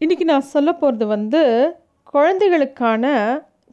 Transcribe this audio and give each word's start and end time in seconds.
இன்றைக்கி 0.00 0.24
நான் 0.24 0.50
சொல்ல 0.52 0.70
போகிறது 0.72 1.06
வந்து 1.06 1.40
குழந்தைகளுக்கான 2.10 3.04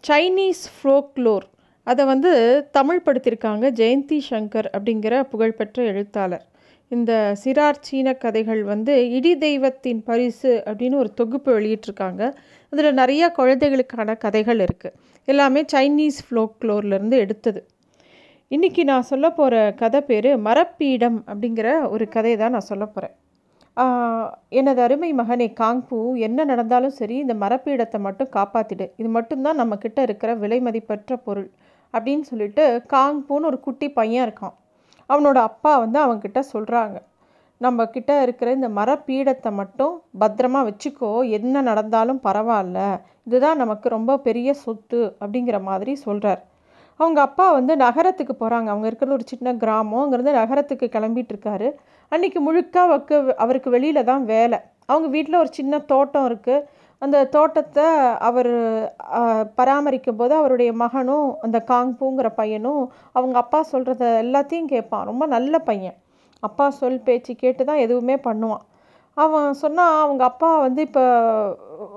சைனீஸ் 0.04 0.62
ஃப்ளோக்லோர் 0.76 1.44
அதை 1.88 2.04
வந்து 2.06 2.32
தமிழ் 2.72 3.02
படுத்தியிருக்காங்க 3.06 3.70
ஜெயந்தி 3.80 4.18
சங்கர் 4.30 4.68
அப்படிங்கிற 4.76 5.16
புகழ்பெற்ற 5.24 5.84
எழுத்தாளர். 5.84 6.46
இந்த 6.92 7.12
சிறார் 7.44 7.80
சீன 7.80 8.14
கதைகள் 8.14 8.62
வந்து 8.64 8.94
இடி 9.18 9.34
தெய்வத்தின் 9.38 10.02
பரிசு 10.04 10.54
அப்படின்னு 10.70 10.98
ஒரு 11.04 11.12
தொகுப்பு 11.14 11.52
வெளியிட்டிருக்காங்க. 11.60 12.32
அதில் 12.74 12.98
நிறையா 13.02 13.30
குழந்தைகளுக்கான 13.40 14.16
கதைகள் 14.16 14.64
இருக்குது 14.66 14.98
எல்லாமே 15.28 15.64
சைனீஸ் 15.76 16.20
ஃப்ளோக்லோர்லேருந்து 16.26 17.20
எடுத்தது. 17.26 17.62
இன்றைக்கி 18.52 18.84
நான் 18.84 19.10
சொல்ல 19.12 19.30
போகிற 19.32 19.62
கதை 19.84 20.02
பேர் 20.02 20.32
மரப்பீடம் 20.48 21.20
அப்படிங்கிற 21.28 21.68
ஒரு 21.90 22.08
கதையை 22.08 22.40
தான் 22.40 22.58
நான் 22.58 22.70
சொல்ல 22.72 22.88
போகிறேன் 22.88 23.16
எனது 24.52 24.80
அருமை 24.82 25.10
மகனே 25.14 25.48
காங்பூ 25.60 25.98
என்ன 26.18 26.46
நடந்தாலும் 26.46 26.94
சரி 27.00 27.16
இந்த 27.16 27.34
மரப்பீடத்தை 27.34 28.00
மட்டும் 28.00 28.30
காப்பாற்றிடு 28.36 28.86
இது 28.98 29.10
மட்டும்தான் 29.10 29.60
நம்மக்கிட்ட 29.62 30.00
இருக்கிற 30.02 30.32
விலை 30.36 30.60
மதிப்பற்ற 30.62 31.16
பொருள். 31.18 31.50
அப்படின்னு 31.94 32.26
சொல்லிட்டு 32.32 32.64
காங்பூன்னு 32.94 33.50
ஒரு 33.52 33.60
குட்டி 33.60 33.88
பையன் 33.90 34.26
இருக்கான். 34.28 34.56
அவனோட 35.10 35.38
அப்பா 35.50 35.74
வந்து 35.78 36.00
அவன்கிட்ட 36.06 36.40
சொல்கிறாங்க 36.54 36.98
நம்ம 37.62 37.86
கிட்ட 37.88 38.12
இருக்கிற 38.22 38.50
இந்த 38.52 38.70
மரப்பீடத்தை 38.80 39.52
மட்டும் 39.52 39.94
பத்திரமா 40.20 40.62
வச்சுக்கோ. 40.70 41.12
என்ன 41.38 41.62
நடந்தாலும் 41.62 42.22
பரவாயில்ல. 42.24 42.80
இதுதான் 43.24 43.62
நமக்கு 43.64 43.88
ரொம்ப 43.90 44.18
பெரிய 44.20 44.50
சொத்து. 44.66 45.02
அப்படிங்கிற 45.22 45.60
மாதிரி 45.70 45.94
சொல்கிறார் 46.08 46.42
அவங்க 47.00 47.20
அப்பா 47.28 47.46
வந்து 47.58 47.74
நகரத்துக்கு 47.86 48.34
போகிறாங்க 48.42 48.68
அவங்க 48.74 48.88
இருக்கிறது 48.90 49.18
ஒரு 49.18 49.26
சின்ன 49.34 49.54
கிராமம். 49.64 50.04
அங்கேருந்து 50.04 50.40
நகரத்துக்கு 50.42 50.88
கிளம்பிட்டுருக்காரு. 50.96 51.70
அன்றைக்கி 52.12 52.40
முழுக்க 52.48 52.76
அவருக்கு 52.88 53.16
அவருக்கு 53.44 53.70
வெளியில் 53.76 54.08
தான் 54.12 54.24
வேலை. 54.34 54.60
அவங்க 54.92 55.08
வீட்டில் 55.16 55.42
ஒரு 55.44 55.52
சின்ன 55.60 55.80
தோட்டம் 55.92 56.28
இருக்குது 56.30 56.66
அந்த 57.02 57.18
தோட்டத்தை 57.36 57.86
அவர் 58.28 58.52
பராமரிக்கும் 59.60 60.20
போது 60.20 60.34
அவருடைய 60.42 60.72
மகனும் 60.84 61.28
அந்த 61.46 61.58
காங்பூங்கிற 61.72 62.28
பையனும் 62.40 62.84
அவங்க 63.18 63.36
அப்பா 63.44 63.60
சொல்கிறத 63.74 64.04
எல்லாத்தையும் 64.24 64.72
கேட்பான். 64.74 65.08
ரொம்ப 65.10 65.26
நல்ல 65.36 65.60
பையன். 65.70 65.98
அப்பா 66.48 66.66
சொல் 66.80 67.06
பேச்சு 67.08 67.34
கேட்டு 67.44 67.64
தான் 67.70 67.84
எதுவுமே 67.86 68.16
பண்ணுவான். 68.28 68.64
அவன் 69.18 69.50
சொன்னால் 69.64 70.00
அவங்க 70.04 70.24
அப்பா 70.32 70.50
வந்து 70.66 70.82
இப்போ 70.88 71.04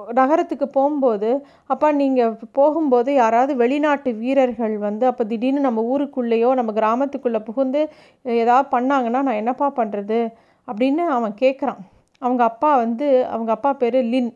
நகரத்துக்கு 0.09 0.67
போகும்போது 0.69 1.31
அப்பா 1.67 1.89
நீங்கள் 1.93 2.35
போகும்போது 2.53 3.11
யாராவது 3.15 3.53
வெளிநாட்டு 3.57 4.11
வீரர்கள் 4.15 4.77
வந்து 4.79 5.05
அப்போ 5.07 5.25
திடீர்னு 5.25 5.67
நம்ம 5.67 5.83
ஊருக்குள்ளேயோ 5.93 6.51
நம்ம 6.55 6.73
கிராமத்துக்குள்ளே 6.73 7.41
புகுந்து 7.49 7.81
ஏதாவது 8.25 8.69
பண்ணாங்கன்னா 8.75 9.23
நான் 9.29 9.41
என்னப்பா 9.43 9.69
பண்ணுறது 9.77 10.21
அப்படின்னு 10.69 11.05
அவன் 11.17 11.35
கேட்குறான் 11.41 11.81
அவங்க 12.23 12.43
அப்பா 12.45 12.71
வந்து 12.77 13.07
அவங்க 13.27 13.51
அப்பா 13.57 13.73
பேர் 13.73 13.99
லின். 14.13 14.31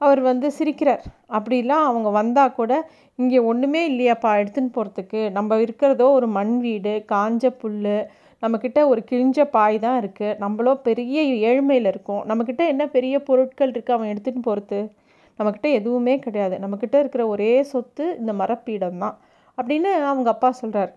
அவர் 0.00 0.20
வந்து 0.20 0.46
சிரிக்கிறார். 0.58 1.02
அப்படிலாம் 1.36 1.84
அவங்க 1.86 2.08
வந்தால் 2.10 2.54
கூட 2.54 2.72
இங்கே 3.18 3.38
ஒன்றுமே 3.50 3.82
இல்லையாப்பா 3.90 4.30
எடுத்துன்னு 4.40 4.74
போகிறதுக்கு 4.76 5.20
நம்ம 5.30 5.58
இருக்கிறதோ 5.64 6.06
ஒரு 6.18 6.28
மண் 6.38 6.54
வீடு 6.64 6.92
காஞ்ச 7.12 7.50
புல் 7.60 7.78
நம்மக்கிட்ட 8.42 8.80
ஒரு 8.88 9.00
கிழிஞ்ச 9.10 9.38
பாய் 9.56 9.78
தான் 9.78 9.98
இருக்குது 10.02 10.36
நம்மளோ 10.42 10.72
பெரிய 10.88 11.16
ஏழ்மையில் 11.50 11.90
இருக்கோம். 11.92 12.22
நம்மக்கிட்ட 12.30 12.62
என்ன 12.72 12.84
பெரிய 12.96 13.14
பொருட்கள் 13.28 13.72
இருக்குது 13.74 13.96
அவன் 13.98 14.12
எடுத்துகிட்டு 14.12 14.48
போகிறது 14.48 14.80
நம்மக்கிட்ட 15.38 15.68
எதுவுமே 15.72 16.14
கிடையாது. 16.18 16.54
நம்மக்கிட்ட 16.58 16.96
இருக்கிற 17.02 17.24
ஒரே 17.28 17.52
சொத்து 17.72 18.04
இந்த 18.18 18.32
மரப்பீடம் 18.34 19.02
தான் 19.04 19.16
அப்படின்னு 19.58 19.90
அவங்க 20.04 20.28
அப்பா 20.30 20.50
சொல்கிறார் 20.60 20.92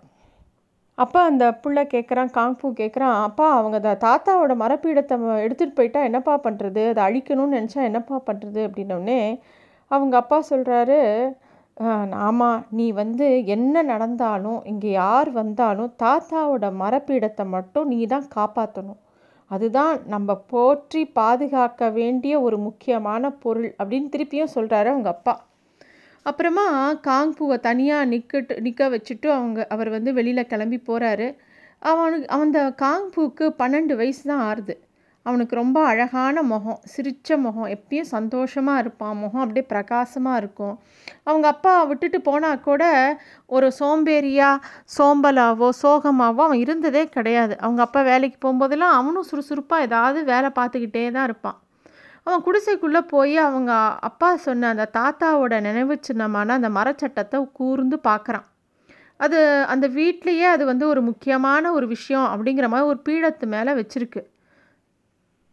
அப்பா 0.98 1.20
அந்த 1.26 1.46
புள்ள 1.62 1.80
கேட்குறான் 1.92 2.32
காங்பூ 2.34 2.68
கேட்குறான் 2.80 3.14
அப்பா 3.28 3.46
அவங்க 3.56 3.78
த 3.80 3.92
தாத்தாவோட 4.00 4.54
மரப்பீடத்தை 4.56 5.16
எடுத்துகிட்டு 5.46 5.78
போயிட்டா 5.78 6.00
என்னப்பா 6.04 6.34
பண்ணுறது 6.44 6.82
அதை 6.90 7.04
அழிக்கணும்னு 7.04 7.58
நினச்சா 7.58 7.82
என்னப்பா 7.82 8.18
பண்ணுறது 8.28 8.62
அப்படின்னோடனே 8.68 9.20
அவங்க 9.92 10.16
அப்பா 10.18 10.40
சொல்கிறாரு 10.50 11.00
ஆமாம் 12.24 12.64
நீ 12.70 12.86
வந்து 12.92 13.28
என்ன 13.48 13.84
நடந்தாலும் 13.84 14.60
இங்கே 14.66 14.90
யார் 14.94 15.30
வந்தாலும் 15.32 15.94
தாத்தாவோட 16.04 16.66
மரப்பீடத்தை 16.76 17.46
மட்டும் 17.48 17.88
நீ 17.88 18.00
தான் 18.06 18.28
காப்பாற்றணும் 18.36 19.00
அதுதான் 19.52 19.94
நம்ம 20.06 20.36
போற்றி 20.54 21.06
பாதுகாக்க 21.20 21.90
வேண்டிய 21.90 22.34
ஒரு 22.42 22.58
முக்கியமான 22.58 23.32
பொருள் 23.44 23.70
அப்படின்னு 23.80 24.12
திருப்பியும் 24.16 24.54
சொல்கிறாரு 24.56 24.90
அவங்க 24.94 25.10
அப்பா. 25.10 25.36
அப்புறமா 26.26 26.66
காங்பூவை 27.08 27.58
தனியாக 27.60 28.10
நிற்கட்டு 28.10 28.56
நிற்க 28.60 28.90
வச்சுட்டு 28.90 29.28
அவங்க 29.28 29.68
அவர் 29.70 29.90
வந்து 29.90 30.14
வெளியில் 30.14 30.50
கிளம்பி 30.54 30.80
போகிறாரு 30.88 31.28
அவனுக்கு 31.82 32.28
அந்த 32.38 32.60
காங்பூக்கு 32.82 33.46
பன்னெண்டு 33.60 33.96
வயசு 33.96 34.24
தான் 34.24 34.44
ஆறுது. 34.50 34.76
அவனுக்கு 35.30 35.56
ரொம்ப 35.62 35.80
அழகான 35.92 36.44
முகம் 36.52 36.80
சிரித்த 36.94 37.38
முகம் 37.46 37.72
எப்பயும் 37.76 38.10
சந்தோஷமாக 38.16 38.82
இருப்பான். 38.84 39.16
முகம் 39.24 39.44
அப்படியே 39.44 39.66
பிரகாசமாக 39.74 40.42
இருக்கும். 40.42 40.76
அவங்க 41.30 41.48
அப்பா 41.54 41.74
விட்டுட்டு 41.92 42.20
போனால் 42.28 42.64
கூட 42.68 42.84
ஒரு 43.56 43.70
சோம்பேறியாக 43.80 44.64
சோம்பலாவோ 44.98 45.70
சோகமாவோ 45.82 46.44
அவன் 46.48 46.64
இருந்ததே 46.66 47.04
கிடையாது. 47.16 47.56
அவங்க 47.66 47.82
அப்பா 47.88 48.04
வேலைக்கு 48.12 48.40
போகும்போதெல்லாம் 48.46 48.98
அவனும் 49.00 49.28
சுறுசுறுப்பாக 49.32 49.88
ஏதாவது 49.90 50.22
வேலை 50.34 50.52
பார்த்துக்கிட்டே 50.60 51.04
தான் 51.18 51.28
இருப்பான். 51.30 51.60
அவன் 52.26 52.46
குடிசைக்குள்ளே 52.46 53.02
போய் 53.14 53.36
அவங்க 53.48 53.72
அப்பா 54.10 54.30
சொன்ன 54.46 54.70
அந்த 54.74 54.86
தாத்தாவோட 54.98 55.54
நினைவு 55.68 55.96
சின்னமான 56.08 56.56
அந்த 56.60 56.70
மரச்சட்டத்தை 56.78 57.38
கூர்ந்து 57.60 57.98
பார்க்குறான். 58.10 58.48
அது 59.26 59.40
அந்த 59.74 59.86
வீட்லேயே 59.96 60.48
அது 60.56 60.64
வந்து 60.72 60.86
ஒரு 60.94 61.02
முக்கியமான 61.08 61.72
ஒரு 61.78 61.88
விஷயம் 61.96 62.28
அப்படிங்கிற 62.34 62.68
மாதிரி 62.74 62.90
ஒரு 62.92 63.00
பீடத்து 63.08 63.46
மேலே 63.56 63.72
வச்சுருக்கு. 63.80 64.22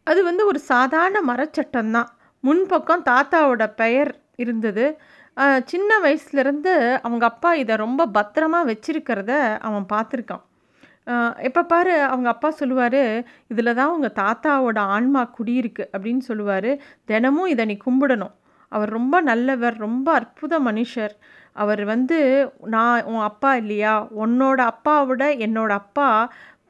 அது 0.06 0.20
வந்து 0.24 0.42
ஒரு 0.46 0.58
சாதாரண 0.72 1.18
மரச்சட்டம்தான். 1.30 2.10
முன்பக்கம் 2.44 3.06
தாத்தாவோட 3.10 3.64
பெயர் 3.74 4.10
இருந்தது. 4.36 4.84
சின்ன 5.64 5.90
வயசுலேருந்து 6.04 6.72
அவங்க 7.06 7.24
அப்பா 7.26 7.50
இதை 7.62 7.74
ரொம்ப 7.76 8.02
பத்திரமா 8.16 8.60
வச்சிருக்கிறத 8.70 9.32
அவன் 9.68 9.86
பார்த்துருக்கான். 9.92 10.44
எப்போ 11.48 11.62
பாரு 11.62 11.92
அவங்க 12.02 12.28
அப்பா 12.28 12.48
சொல்லுவார் 12.50 13.02
இதில் 13.52 13.76
தான் 13.80 13.92
உங்கள் 13.94 14.16
தாத்தாவோட 14.22 14.78
ஆன்மா 14.94 15.22
குடியிருக்கு 15.36 15.84
அப்படின்னு 15.92 16.22
சொல்லுவார். 16.30 16.70
தினமும் 17.10 17.52
இதை 17.54 17.64
நீ 17.64 17.76
கும்பிடணும். 17.86 18.34
அவர் 18.72 18.90
ரொம்ப 18.98 19.16
நல்லவர் 19.30 19.76
ரொம்ப 19.86 20.08
அற்புத 20.12 20.54
மனுஷர். 20.60 21.14
அவர் 21.56 21.82
வந்து 21.84 22.18
நான் 22.74 23.04
உன் 23.10 23.22
அப்பா 23.28 23.50
இல்லையா? 23.56 23.94
உன்னோட 24.24 24.60
அப்பாவோட 24.72 25.22
என்னோட 25.46 25.70
அப்பா 25.82 26.08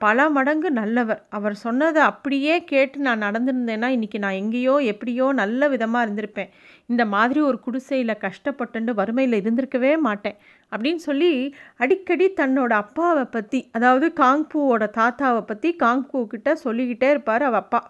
பல 0.01 0.29
மடங்கு 0.31 0.71
நல்லவர். 0.79 1.21
அவர் 1.37 1.55
சொன்னதை 1.62 2.01
அப்படியே 2.03 2.55
கேட்டு 2.65 2.99
நான் 3.07 3.23
நடந்திருந்தேன்னா 3.27 3.89
இன்றைக்கி 3.97 4.19
நான் 4.25 4.39
எங்கேயோ 4.41 4.75
எப்படியோ 4.93 5.27
நல்ல 5.41 5.69
விதமாக 5.75 6.05
இருந்திருப்பேன். 6.07 6.51
இந்த 6.87 7.05
மாதிரி 7.15 7.41
ஒரு 7.41 7.59
குடிசையில் 7.67 8.21
கஷ்டப்பட்டுண்டு 8.27 8.95
வறுமையில் 9.01 9.39
இருந்திருக்கவே 9.41 9.93
மாட்டேன். 10.09 10.37
அப்படின்னு 10.73 11.03
சொல்லி 11.09 11.31
அடிக்கடி 11.77 12.29
தன்னோட 12.43 12.73
அப்பாவை 12.84 13.25
பற்றி 13.37 13.61
அதாவது 13.73 14.09
காங்பூவோட 14.23 14.87
தாத்தாவை 15.01 15.43
பற்றி 15.53 15.71
காங்பூ 15.84 16.27
கிட்ட 16.34 16.57
சொல்லிக்கிட்டே 16.65 17.11
இருப்பார் 17.15 17.47
அவள் 17.51 17.63
அப்பா. 17.65 17.81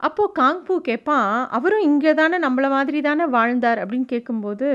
அப்போது 0.00 0.32
காங்பூ 0.38 0.74
கேட்பான் 0.78 1.30
அவரும் 1.56 1.84
இங்கே 1.86 2.10
தானே 2.14 2.36
நம்மளை 2.38 2.68
மாதிரி 2.74 2.98
தானே 3.06 3.24
வாழ்ந்தார்? 3.36 3.80
அப்படின்னு 3.82 4.06
கேட்கும்போது 4.12 4.68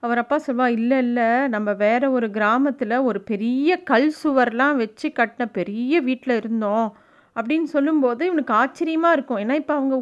அவர் 0.00 0.20
அப்பா 0.22 0.36
சொல்வா 0.46 0.66
இல்லை 0.78 0.98
இல்லை 0.98 1.26
நம்ம 1.48 1.72
வேற 1.82 2.02
ஒரு 2.10 2.28
கிராமத்தில் 2.30 2.94
ஒரு 3.08 3.20
பெரிய 3.30 3.76
கல் 3.90 4.10
சுவர்லாம் 4.22 4.76
வச்சு 4.76 5.08
கட்டின 5.18 5.46
பெரிய 5.52 6.00
வீட்டில் 6.00 6.34
இருந்தோம். 6.36 6.88
அப்படின்னு 7.36 7.68
சொல்லும்போது 7.76 8.22
இவனுக்கு 8.26 8.54
ஆச்சரியமாக 8.54 9.16
இருக்கும். 9.16 9.40
ஏன்னா 9.44 9.56
இப்போ 9.62 9.74
அவங்க 9.74 9.96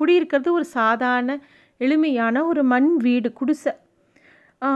குடியிருக்கிறது 0.00 0.50
ஒரு 0.52 0.66
சாதாரண 0.78 1.34
எளிமையான 1.80 2.44
ஒரு 2.46 2.64
மண் 2.64 2.90
வீடு 2.96 3.28
குடிசை. 3.32 3.72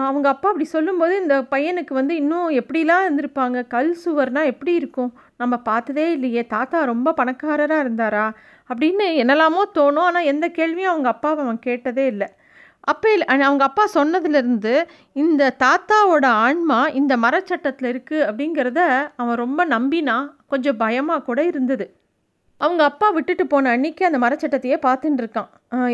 அவங்க 0.07 0.27
அப்பா 0.29 0.47
அப்படி 0.49 0.67
சொல்லும்போது 0.77 1.15
இந்த 1.23 1.37
பையனுக்கு 1.51 1.93
வந்து 2.01 2.15
இன்னும் 2.23 2.49
எப்படிலாம் 2.61 3.05
இருந்திருப்பாங்க? 3.07 3.59
கல் 3.75 3.93
சுவர்னால் 4.05 4.51
எப்படி 4.53 4.73
இருக்கும்? 4.81 5.13
நம்ம 5.43 5.55
பார்த்ததே 5.69 6.07
இல்லையே 6.17 6.43
தாத்தா 6.55 6.79
ரொம்ப 6.93 7.15
பணக்காரராக 7.21 7.85
இருந்தாரா? 7.85 8.27
அப்படின்னு 8.71 9.07
என்னெல்லாமோ 9.23 9.63
தோணும். 9.79 10.07
ஆனால் 10.09 10.29
எந்த 10.33 10.47
கேள்வியும் 10.59 10.93
அவங்க 10.93 11.09
அப்பாவை 11.15 11.41
அவன் 11.45 11.65
கேட்டதே 11.69 12.05
இல்லை. 12.13 12.29
அப்போ 12.91 13.09
அவங்க 13.47 13.65
அப்பா 13.69 13.85
சொன்னதுலேருந்து 13.95 14.75
இந்த 15.23 15.53
தாத்தாவோட 15.65 16.27
ஆன்மா 16.45 16.79
இந்த 17.01 17.15
மரச்சட்டத்தில் 17.25 17.89
இருக்குது 17.93 18.27
அப்படிங்கிறத 18.29 18.83
அவன் 19.23 19.41
ரொம்ப 19.45 19.61
நம்பினா 19.75 20.19
கொஞ்சம் 20.53 20.79
பயமாக 20.85 21.25
கூட 21.29 21.41
இருந்தது. 21.51 21.87
அவங்க 22.61 22.83
அப்பா 22.91 23.09
விட்டுட்டு 23.17 23.45
போன 23.47 23.71
அன்னைக்கு 23.75 24.03
அந்த 24.09 24.19
மரச்சட்டத்தையே 24.25 24.79
பார்த்துட்டு 24.87 25.21
இருக்கான். 25.23 25.51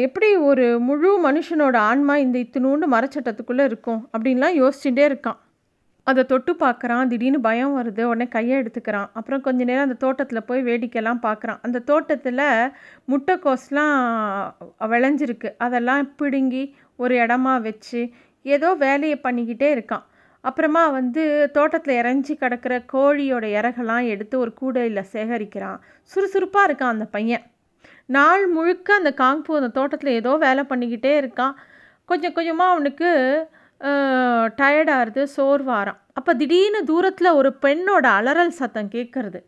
எப்படி 0.07 0.29
ஒரு 0.51 0.65
முழு 0.87 1.11
மனுஷனோட 1.27 1.77
ஆன்மா 1.91 2.15
இந்த 2.25 2.37
இத்தினூண்டு 2.45 2.87
மரச்சட்டத்துக்குள்ளே 2.95 3.65
இருக்கும் 3.71 4.01
அப்படின்லாம் 4.15 4.57
யோசிச்சுட்டே 4.63 5.05
இருக்கான். 5.11 5.39
அதை 6.11 6.23
தொட்டு 6.25 6.53
பார்க்குறான் 6.61 7.09
திடீர்னு 7.11 7.39
பயம் 7.47 7.73
வருது 7.79 8.03
உடனே 8.11 8.27
கையை 8.35 8.57
எடுத்துக்கிறான். 8.61 9.09
அப்புறம் 9.19 9.41
கொஞ்ச 9.47 9.61
நேரம் 9.65 9.87
அந்த 9.87 9.97
தோட்டத்தில் 10.05 10.47
போய் 10.49 10.61
வேடிக்கைலாம் 10.69 11.23
பார்க்குறான் 11.25 11.59
அந்த 11.63 11.79
தோட்டத்தில் 11.91 12.43
முட்டைக்கோஸ்லாம் 13.13 13.97
விளைஞ்சிருக்கு. 14.93 15.51
அதெல்லாம் 15.67 16.05
பிடுங்கி 16.17 16.63
ஒரு 16.97 17.15
இடமா 17.25 17.55
வச்சு 17.69 18.03
ஏதோ 18.43 18.69
வேலையை 18.85 19.17
பண்ணிக்கிட்டே 19.25 19.71
இருக்கான். 19.77 20.05
அப்புறமா 20.45 20.83
வந்து 20.99 21.23
தோட்டத்தில் 21.53 21.99
இறஞ்சி 22.01 22.35
கிடக்கிற 22.37 22.75
கோழியோட 22.93 23.45
இறகெல்லாம் 23.59 24.05
எடுத்து 24.15 24.37
ஒரு 24.39 24.53
கூடையில் 24.61 25.09
சேகரிக்கிறான். 25.15 25.79
சுறுசுறுப்பாக 26.13 26.69
இருக்கான் 26.69 26.95
அந்த 26.97 27.07
பையன். 27.17 27.45
நாள் 28.17 28.45
முழுக்க 28.49 28.89
அந்த 28.95 29.11
காங்பூ 29.23 29.53
அந்த 29.61 29.71
தோட்டத்தில் 29.79 30.17
ஏதோ 30.21 30.33
வேலை 30.47 30.65
பண்ணிக்கிட்டே 30.71 31.13
இருக்கான். 31.23 31.55
கொஞ்சம் 32.09 32.37
கொஞ்சமாக 32.39 32.75
அவனுக்கு 32.75 33.11
டயர்டாகிறது 34.61 35.23
சோர்வாராம். 35.37 35.99
அப்போ 36.19 36.35
திடீர்னு 36.35 36.81
தூரத்தில் 36.85 37.37
ஒரு 37.41 37.51
பெண்ணோட 37.65 38.07
அலறல் 38.19 38.59
சத்தம் 38.61 38.93
கேட்குறது 38.95 39.41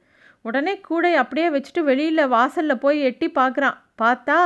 உடனே 0.45 0.75
கூடை 0.89 1.13
அப்படியே 1.15 1.47
வச்சுட்டு 1.51 1.83
வெளியில் 1.83 2.29
வாசலில் 2.29 2.83
போய் 2.85 2.99
எட்டி 3.01 3.29
பார்க்குறான் 3.39 3.79
பார்த்தா 4.03 4.39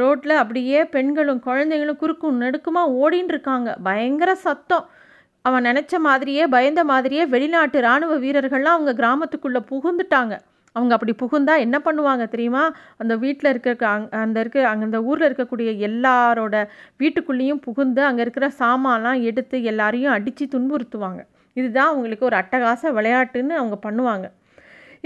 ரோட்டில் 0.00 0.34
அப்படியே 0.42 0.80
பெண்களும் 0.94 1.42
குழந்தைங்களும் 1.46 2.00
குறுக்கும் 2.02 2.40
நெடுக்குமாக 2.42 2.94
ஓடின்னு 3.02 3.32
இருக்காங்க 3.34 3.70
பயங்கர 3.82 4.30
சத்தம். 4.46 4.86
அவன் 5.42 5.64
நினச்ச 5.64 5.98
மாதிரியே 5.98 6.44
பயந்த 6.46 6.84
மாதிரியே 6.84 7.24
வெளிநாட்டு 7.34 7.78
இராணுவ 7.78 8.14
வீரர்கள்லாம் 8.24 8.76
அவங்க 8.76 8.92
கிராமத்துக்குள்ளே 9.00 9.60
புகுந்துட்டாங்க. 9.70 10.34
அவங்க 10.76 10.92
அப்படி 10.96 11.12
புகுந்தால் 11.22 11.62
என்ன 11.66 11.76
பண்ணுவாங்க 11.86 12.24
தெரியுமா? 12.34 12.64
அந்த 13.02 13.16
வீட்டில் 13.24 13.50
இருக்க 13.52 13.88
அங் 13.92 14.08
அந்த 14.22 14.40
இருக்க 14.44 14.66
அங்கே 14.70 14.86
அந்த 14.88 15.00
ஊரில் 15.08 15.28
இருக்கக்கூடிய 15.28 15.70
எல்லாரோட 15.88 16.56
வீட்டுக்குள்ளேயும் 17.02 17.62
புகுந்து 17.66 18.02
அங்கே 18.08 18.22
இருக்கிற 18.26 18.48
சாமான்லாம் 18.62 19.20
எடுத்து 19.30 19.58
எல்லாரையும் 19.72 20.14
அடித்து 20.16 20.46
துன்புறுத்துவாங்க. 20.54 21.22
இதுதான் 21.56 21.90
அவங்களுக்கு 21.92 22.28
ஒரு 22.30 22.36
அட்டகாச 22.42 22.92
விளையாட்டுன்னு 22.98 23.54
அவங்க 23.60 23.78
பண்ணுவாங்க. 23.86 24.26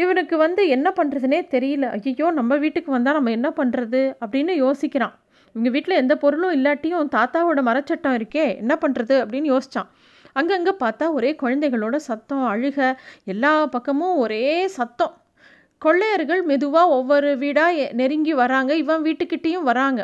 இவனுக்கு 0.03 0.37
வந்து 0.45 0.63
என்ன 0.77 0.89
பண்ணுறதுனே 0.99 1.41
தெரியல. 1.55 1.87
ஐயோ 2.09 2.27
நம்ம 2.41 2.57
வீட்டுக்கு 2.57 2.91
வந்தால் 2.97 3.19
நம்ம 3.19 3.31
என்ன 3.39 3.49
பண்ணுறது 3.57 4.03
அப்படின்னு 4.25 4.53
யோசிக்கிறான். 4.65 5.15
இவங்க 5.55 5.71
வீட்டில் 5.77 6.01
எந்த 6.03 6.15
பொருளும் 6.17 6.55
இல்லாட்டியும் 6.59 7.15
தாத்தாவோட 7.17 7.61
மரச்சட்டம் 7.69 8.17
இருக்கே 8.19 8.45
என்ன 8.63 8.75
பண்ணுறது 8.83 9.15
அப்படின்னு 9.23 9.51
யோசித்தான் 9.55 9.89
அங்கங்கே 10.33 10.73
பார்த்தா 10.85 11.07
ஒரே 11.13 11.31
குழந்தைகளோட 11.43 11.97
சத்தம் 12.09 12.45
அழுக 12.53 12.79
எல்லா 13.25 13.53
பக்கமும் 13.67 14.17
ஒரே 14.17 14.45
சத்தம். 14.69 15.15
கொள்ளையர்கள் 15.85 16.43
மெதுவாக 16.43 16.97
ஒவ்வொரு 16.99 17.29
வீடாக 17.39 17.85
நெருங்கி 18.01 18.35
வராங்க. 18.35 18.73
இவன் 18.83 19.05
வீட்டுக்கிட்டேயும் 19.07 19.69
வராங்க. 19.71 20.01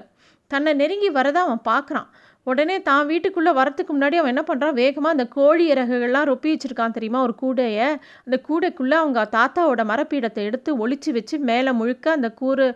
தன்னை 0.51 0.73
நெருங்கி 0.75 1.11
வரதை 1.19 1.41
அவன் 1.47 1.63
பார்க்குறான் 1.71 2.09
உடனே 2.47 2.75
தான் 2.89 3.07
வீட்டுக்குள்ளே 3.07 3.53
வரத்துக்கு 3.59 3.93
முன்னாடி 3.95 4.17
அவன் 4.19 4.33
என்ன 4.35 4.43
பண்ணுறான் 4.49 4.77
வேகமாக 4.81 5.15
அந்த 5.17 5.25
கோழி 5.37 5.65
இறகுகள்லாம் 5.73 6.29
ரொப்பி 6.31 6.49
வச்சுருக்கான் 6.53 6.95
தெரியுமா? 6.97 7.21
ஒரு 7.27 7.35
கூடையை. 7.43 7.87
அந்த 8.27 8.37
கூடைக்குள்ளே 8.49 8.97
அவங்க 9.03 9.23
தாத்தாவோட 9.37 9.85
மரப்பீடத்தை 9.91 10.43
எடுத்து 10.51 10.71
ஒழிச்சு 10.83 11.13
வச்சு 11.17 11.39
மேலே 11.49 11.73
முழுக்க 11.73 12.13
அந்த 12.19 12.29
கூறு 12.41 12.67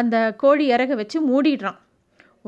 அந்த 0.00 0.16
கோழி 0.36 0.66
இறகை 0.74 0.96
வச்சு 1.02 1.20
மூடிடுறான். 1.30 1.78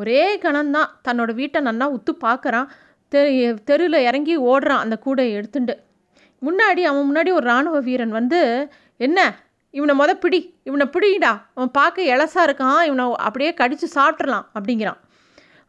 ஒரே 0.01 0.25
கணம்தான். 0.39 0.91
தன்னோட 1.09 1.31
வீட்டை 1.41 1.61
நன்னா 1.69 1.89
உத்து 1.99 2.15
பார்க்குறான் 2.27 2.69
தெரு 3.13 3.33
தெருவில் 3.65 4.07
இறங்கி 4.09 4.37
ஓடுறான் 4.51 4.83
அந்த 4.85 4.99
கூடையை 5.07 5.33
எடுத்துட்டு 5.39 5.77
முன்னாடி 6.43 6.83
அவன் 6.91 7.07
முன்னாடி 7.09 7.31
ஒரு 7.39 7.47
இராணுவ 7.51 7.81
வீரன் 7.81 8.15
வந்து 8.19 8.41
என்ன? 9.01 9.19
இவனை 9.77 9.95
மொத 10.01 10.13
பிடி 10.23 10.41
இவனை 10.69 10.87
பிடிடா 10.95 11.33
அவன் 11.57 11.73
பார்க்க 11.79 12.09
இலசாக 12.13 12.47
இருக்கான் 12.49 12.81
இவனை 12.89 13.05
அப்படியே 13.27 13.51
கடித்து 13.61 13.87
சாப்பிட்றலாம் 13.99 14.47
அப்படிங்கிறான். 14.57 15.01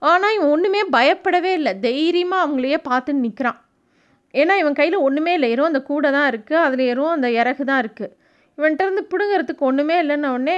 ஆனால் 0.01 0.33
இவன் 0.37 0.51
ஒன்றுமே 0.55 0.81
பயப்படவே 0.95 1.51
இல்லை. 1.59 1.73
தைரியமாக 1.85 2.45
அவங்களையே 2.45 2.79
பார்த்துன்னு 2.89 3.25
நிற்கிறான் 3.25 3.59
ஏன்னா 4.33 4.53
இவன் 4.61 4.77
கையில் 4.79 5.03
ஒன்றுமே 5.07 5.33
இல்லை. 5.37 5.49
ஏறும் 5.53 5.69
அந்த 5.71 5.81
கூடை 5.89 6.09
தான் 6.17 6.27
இருக்குது 6.31 6.63
அதில் 6.65 6.83
ஏறும் 6.91 7.13
அந்த 7.15 7.27
இறகு 7.41 7.63
தான் 7.69 7.81
இருக்குது 7.83 8.13
இவன்கிட்ட 8.57 8.87
இருந்து 8.87 9.03
பிடுங்கிறதுக்கு 9.11 9.63
ஒன்றுமே 9.69 9.95
இல்லைன்ன 10.03 10.31
உடனே 10.35 10.57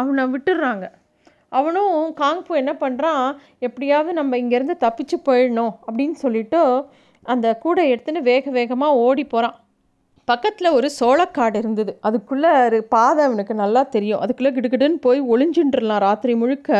அவனை 0.00 0.22
விட்டுடுறாங்க. 0.34 0.86
அவனும் 1.58 1.92
காங்பு 2.20 2.52
என்ன 2.62 2.72
பண்ணுறான் 2.80 3.26
எப்படியாவது 3.66 4.12
நம்ம 4.20 4.38
இங்கேருந்து 4.42 4.76
தப்பிச்சு 4.84 5.16
போயிடணும் 5.28 5.74
அப்படின்னு 5.86 6.16
சொல்லிவிட்டு 6.24 6.62
அந்த 7.26 7.46
கூடை 7.62 7.84
எடுத்துன்னு 7.92 8.22
வேக 8.30 8.50
வேகமாக 8.56 8.98
ஓடி 9.04 9.24
போகிறான் 9.26 9.56
பக்கத்தில் 10.28 10.74
ஒரு 10.76 10.88
சோளக்காடு 10.98 11.56
இருந்தது. 11.62 11.92
அதுக்குள்ளே 12.06 12.50
ஒரு 12.68 12.78
பாதை 12.94 13.20
அவனுக்கு 13.26 13.54
நல்லா 13.62 13.82
தெரியும். 13.96 14.22
அதுக்குள்ளே 14.24 14.50
கிடுகிடுன்னு 14.56 14.98
போய் 15.06 15.20
ஒளிஞ்சுட்டுலாம் 15.32 16.02
ராத்திரி 16.06 16.32
முழுக்க. 16.40 16.70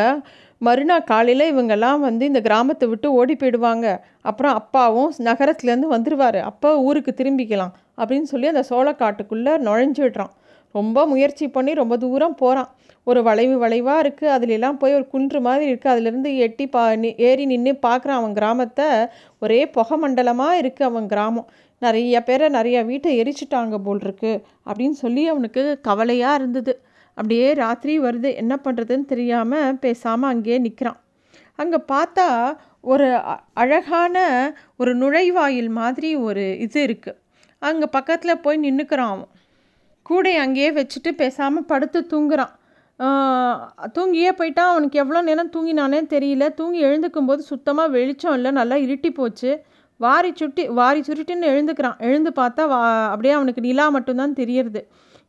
மறுநாள் 0.67 1.09
காலையில் 1.11 1.51
இவங்கெல்லாம் 1.53 2.01
வந்து 2.07 2.25
இந்த 2.31 2.41
கிராமத்தை 2.47 2.87
விட்டு 2.93 3.09
ஓடி 3.19 3.35
போயிடுவாங்க. 3.41 3.87
அப்புறம் 4.31 4.57
அப்பாவும் 4.61 5.13
நகரத்துலேருந்து 5.29 5.91
வந்துடுவார் 5.95 6.41
அப்போ 6.51 6.71
ஊருக்கு 6.89 7.13
திரும்பிக்கலாம் 7.21 7.75
அப்படின்னு 8.01 8.29
சொல்லி 8.33 8.49
அந்த 8.53 8.65
சோளக்காட்டுக்குள்ளே 8.71 9.55
நுழைஞ்சிடுறான் 9.69 10.35
ரொம்ப 10.75 10.99
முயற்சி 11.13 11.47
பண்ணி 11.49 11.73
ரொம்ப 11.83 11.95
தூரம் 12.05 12.39
போகிறான் 12.41 12.71
ஒரு 13.11 13.21
வளைவு 13.27 13.57
வளைவாக 13.63 14.03
இருக்குது 14.05 14.33
அதுலெல்லாம் 14.37 14.79
போய் 14.81 14.97
ஒரு 14.97 15.07
குன்று 15.13 15.39
மாதிரி 15.47 15.65
இருக்குது 15.71 15.93
அதுலேருந்து 15.93 16.31
எட்டி 16.47 16.65
பா 16.73 16.83
ஏறி 17.29 17.45
நின்று 17.51 17.73
பார்க்குறான் 17.87 18.19
அவன் 18.21 18.35
கிராமத்தை. 18.39 18.89
ஒரே 19.45 19.61
புகை 19.77 19.97
மண்டலமாக 20.03 20.59
இருக்குது 20.63 20.89
அவன் 20.91 21.07
கிராமம். 21.13 21.47
நிறைய 21.85 22.21
பேரை 22.29 22.47
நிறைய 22.59 22.77
வீட்டை 22.91 23.11
எரிச்சிட்டாங்க 23.23 23.79
போல் 23.87 24.03
இருக்கு 24.07 24.33
அப்படின்னு 24.69 24.97
சொல்லி 25.05 25.25
அவனுக்கு 25.33 25.63
கவலையாக 25.89 26.39
இருந்தது. 26.41 26.75
அப்படியே 27.19 27.49
ராத்திரி 27.63 27.95
வருது. 28.07 28.31
என்ன 28.43 28.55
பண்ணுறதுன்னு 28.65 29.07
தெரியாமல் 29.13 29.79
பேசாமல் 29.85 30.31
அங்கேயே 30.33 30.59
நிற்கிறான் 30.67 31.01
அங்கே 31.63 31.79
பார்த்தா 31.93 32.27
ஒரு 32.93 33.07
அழகான 33.63 34.17
ஒரு 34.81 34.93
நுழைவாயில் 35.03 35.71
மாதிரி 35.81 36.11
ஒரு 36.27 36.45
இது 36.65 36.81
இருக்குது 36.89 37.19
அங்கே 37.63 37.87
பக்கத்தில் 37.97 38.43
போய் 38.45 38.65
நின்றுக்கிறான் 38.65 39.13
அவன். 39.15 39.31
கூடை 40.09 40.33
அங்கேயே 40.43 40.71
வச்சுட்டு 40.79 41.11
பேசாமல் 41.23 41.69
படுத்து 41.71 42.01
தூங்குறான். 42.13 42.53
தூங்கியே 43.97 44.31
போயிட்டா 44.41 44.65
அவனுக்கு 44.73 45.01
எவ்வளோ 45.03 45.21
நேரம் 45.29 45.51
தூங்கினானே 45.55 46.01
தெரியல. 46.13 46.45
தூங்கி 46.59 46.81
எழுந்துக்கும் 46.89 47.29
போது 47.31 47.43
சுத்தமாக 47.53 47.95
வெளிச்சம் 47.97 48.37
இல்லை. 48.39 48.51
நல்லா 48.61 48.77
இருட்டி 48.87 49.11
போச்சு. 49.21 49.51
வாரி 50.01 50.31
சுட்டி 50.35 50.63
வாரி 50.79 51.01
சுருட்டின்னு 51.01 51.51
எழுந்துக்கிறான். 51.53 51.99
எழுந்து 52.07 52.31
பார்த்தா 52.41 52.63
வா 52.73 52.79
அப்படியே 53.13 53.35
அவனுக்கு 53.35 53.61
நிலா 53.61 53.87
மட்டும்தான் 53.97 54.39
தெரியறது. 54.41 54.81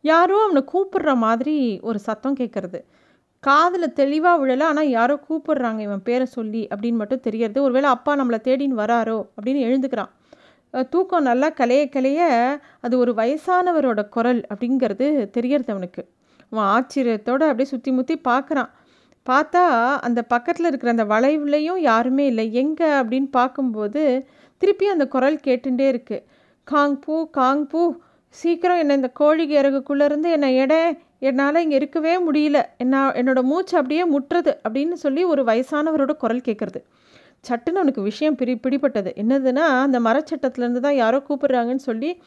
யாரோ 0.03 0.37
அவனை 0.45 0.61
கூப்பிடுற 0.73 1.11
மாதிரி 1.25 1.55
ஒரு 1.89 1.99
சத்தம் 1.99 2.39
கேட்குறது 2.39 2.79
காதில் 3.43 3.95
தெளிவாக 3.99 4.39
விழலை 4.41 4.65
ஆனால் 4.71 4.89
யாரோ 4.89 5.15
கூப்பிடுறாங்க 5.27 5.79
இவன் 5.87 6.03
பேரை 6.07 6.25
சொல்லி 6.37 6.61
அப்படின்னு 6.73 7.01
மட்டும் 7.01 7.25
தெரியறது. 7.27 7.59
ஒருவேளை 7.61 7.89
அப்பா 7.95 8.13
நம்மளை 8.19 8.39
தேடின்னு 8.47 8.81
வராரோ 8.83 9.17
அப்படின்னு 9.35 9.61
எழுந்துக்கிறான். 9.67 10.11
தூக்கம் 10.93 11.27
நல்லா 11.29 11.49
கலைய 11.59 11.83
கலைய 11.95 12.21
அது 12.85 12.95
ஒரு 13.03 13.11
வயசானவரோட 13.19 14.01
குரல் 14.15 14.41
அப்படிங்கிறது 14.51 15.07
தெரியறது 15.37 15.71
அவனுக்கு. 15.75 16.01
அவன் 16.51 16.67
ஆச்சரியத்தோடு 16.73 17.45
அப்படியே 17.49 17.69
சுற்றி 17.73 17.91
முற்றி 17.91 18.15
பார்க்குறான் 18.29 18.71
பார்த்தா 19.25 19.63
அந்த 20.07 20.19
பக்கத்தில் 20.33 20.69
இருக்கிற 20.69 20.91
அந்த 20.95 21.05
வளைவுலையும் 21.13 21.79
யாருமே 21.89 22.25
இல்லை. 22.31 22.45
எங்கே 22.61 22.89
அப்படின்னு 22.99 23.29
பார்க்கும்போது 23.31 24.03
திருப்பி 24.57 24.87
அந்த 24.87 25.07
குரல் 25.07 25.39
கேட்டுட்டே 25.47 25.87
இருக்குது 25.93 26.23
காங் 26.63 26.99
பூ 26.99 27.29
காங் 27.29 27.67
பூ 27.67 27.81
சீக்கிரம் 28.29 28.77
என்னை 28.77 28.95
இந்த 28.95 29.09
கோழி 29.13 29.43
இறகுக்குள்ளேருந்து 29.59 30.29
என்னை 30.31 30.49
எட 30.57 30.73
என்னால் 31.19 31.61
இங்கே 31.61 31.75
இருக்கவே 31.75 32.13
முடியல. 32.27 32.57
என்ன 32.77 33.11
என்னோட 33.11 33.41
மூச்சு 33.41 33.77
அப்படியே 33.77 34.03
முட்டுறது 34.05 34.51
அப்படின்னு 34.63 34.93
சொல்லி 34.93 35.23
ஒரு 35.23 35.43
வயசானவரோட 35.43 36.13
குரல் 36.17 36.41
கேட்குறது 36.41 36.79
சட்டுன்னு 37.47 37.79
அவனுக்கு 37.79 38.01
விஷயம் 38.01 38.35
பிடி 38.35 38.53
பிடிப்பட்டது 38.55 39.11
என்னதுன்னா 39.15 39.65
அந்த 39.85 39.99
மரச்சட்டத்துலேருந்து 39.99 40.79
தான் 40.79 40.95
யாரோ 40.95 41.17
கூப்பிடுறாங்கன்னு 41.17 41.87
சொல்லி 41.89 42.21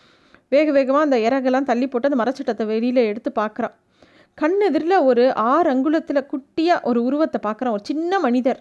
வேக 0.49 0.73
வேகமாக 0.73 1.05
அந்த 1.05 1.17
இறகெல்லாம் 1.17 1.63
தள்ளி 1.63 1.89
போட்டு 1.89 2.11
அந்த 2.11 2.25
மரச்சட்டத்தை 2.25 2.67
வெளியில் 2.67 2.97
எடுத்து 2.97 3.33
பார்க்குறான் 3.39 3.75
கண் 4.35 4.61
எதிரில் 4.61 5.05
ஒரு 5.05 5.35
ஆறு 5.35 5.69
அங்குலத்தில் 5.75 6.27
குட்டியாக 6.33 6.81
ஒரு 6.83 7.03
உருவத்தை 7.03 7.41
பார்க்குறான் 7.47 7.71
ஒரு 7.71 7.85
சின்ன 7.85 8.21
மனிதர். 8.21 8.61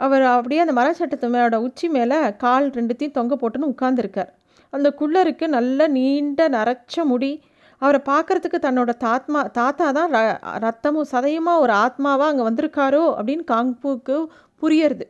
அவர் 0.00 0.24
அப்படியே 0.36 0.60
அந்த 0.64 0.74
மரச்சட்டத்து 0.78 1.28
மேலோட 1.34 1.56
உச்சி 1.66 1.86
மேலே 1.88 2.18
கால் 2.44 2.66
ரெண்டுத்தையும் 2.70 3.16
தொங்க 3.18 3.34
போட்டுன்னு 3.40 3.72
உட்காந்துருக்கார் 3.74 4.32
அந்த 4.72 4.88
குள்ளருக்கு 5.00 5.46
நல்ல 5.56 5.80
நீண்ட 5.96 6.48
நரைச்ச 6.48 7.04
முடி. 7.10 7.30
அவரை 7.82 8.00
பார்க்குறதுக்கு 8.08 8.58
தன்னோட 8.66 8.90
தாத்மா 9.04 9.40
தாத்தா 9.58 9.86
தான் 9.98 10.12
ர 10.14 10.18
ரத்தமும் 10.64 11.08
சதையுமாக 11.12 11.62
ஒரு 11.64 11.72
ஆத்மாவாக 11.84 12.30
அங்கே 12.32 12.44
வந்திருக்காரோ 12.48 13.02
அப்படின்னு 13.18 13.44
காங்பூக்கு 13.52 14.16
புரியறது. 14.62 15.06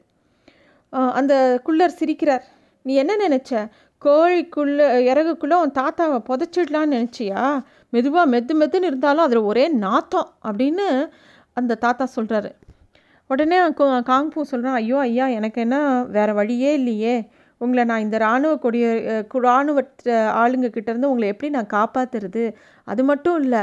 அந்த 1.18 1.34
குள்ளர் 1.66 1.98
சிரிக்கிறார். 2.00 2.44
நீ 2.84 2.94
என்ன 3.02 3.14
நினச்ச? 3.26 3.52
கோழிக்குள்ளே 4.02 4.86
இறகுக்குள்ளே 5.12 5.56
உன் 5.64 5.76
தாத்தாவை 5.80 6.18
புதைச்சிடலான்னு 6.28 6.96
நினச்சியா? 6.96 7.42
மெதுவாக 7.92 8.30
மெத்து 8.32 8.54
மெத்துன்னு 8.60 8.90
இருந்தாலும் 8.90 9.26
அதில் 9.26 9.48
ஒரே 9.50 9.64
நாத்தம் 9.84 10.28
அப்படின்னு 10.48 10.86
அந்த 11.56 11.78
தாத்தா 11.84 12.04
சொல்கிறாரு 12.16 12.50
உடனே 13.30 13.58
காங்பூ 14.10 14.40
சொல்கிறான் 14.50 14.78
ஐயோ 14.80 14.98
ஐயா 15.06 15.26
எனக்கு 15.38 15.58
என்ன 15.66 15.76
வேறு 16.16 16.32
வழியே 16.38 16.70
இல்லையே. 16.80 17.16
உங்களை 17.60 17.82
நான் 17.90 18.04
இந்த 18.04 18.16
இராணுவ 18.22 18.52
கொடிய 18.64 18.86
இராணுவ 19.44 19.82
ஆளுங்கக்கிட்டேருந்து 20.42 21.10
உங்களை 21.10 21.28
எப்படி 21.32 21.48
நான் 21.56 21.74
காப்பாற்றுறது 21.76 22.44
அது 22.86 23.02
மட்டும் 23.10 23.38
இல்லை 23.44 23.62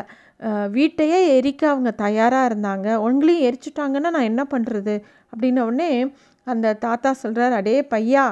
வீட்டையே 0.78 1.20
எரிக்க 1.38 1.64
அவங்க 1.72 1.92
தயாராக 2.06 2.50
இருந்தாங்க. 2.50 2.88
உங்களையும் 3.08 3.46
எரிச்சிட்டாங்கன்னா 3.50 4.12
நான் 4.16 4.30
என்ன 4.32 4.44
பண்ணுறது 4.54 4.96
அப்படின்ன 5.34 5.66
உடனே 5.70 5.92
அந்த 6.48 6.74
தாத்தா 6.86 7.12
சொல்கிறார் 7.24 7.54
அடே 7.60 7.76
பையா 7.94 8.26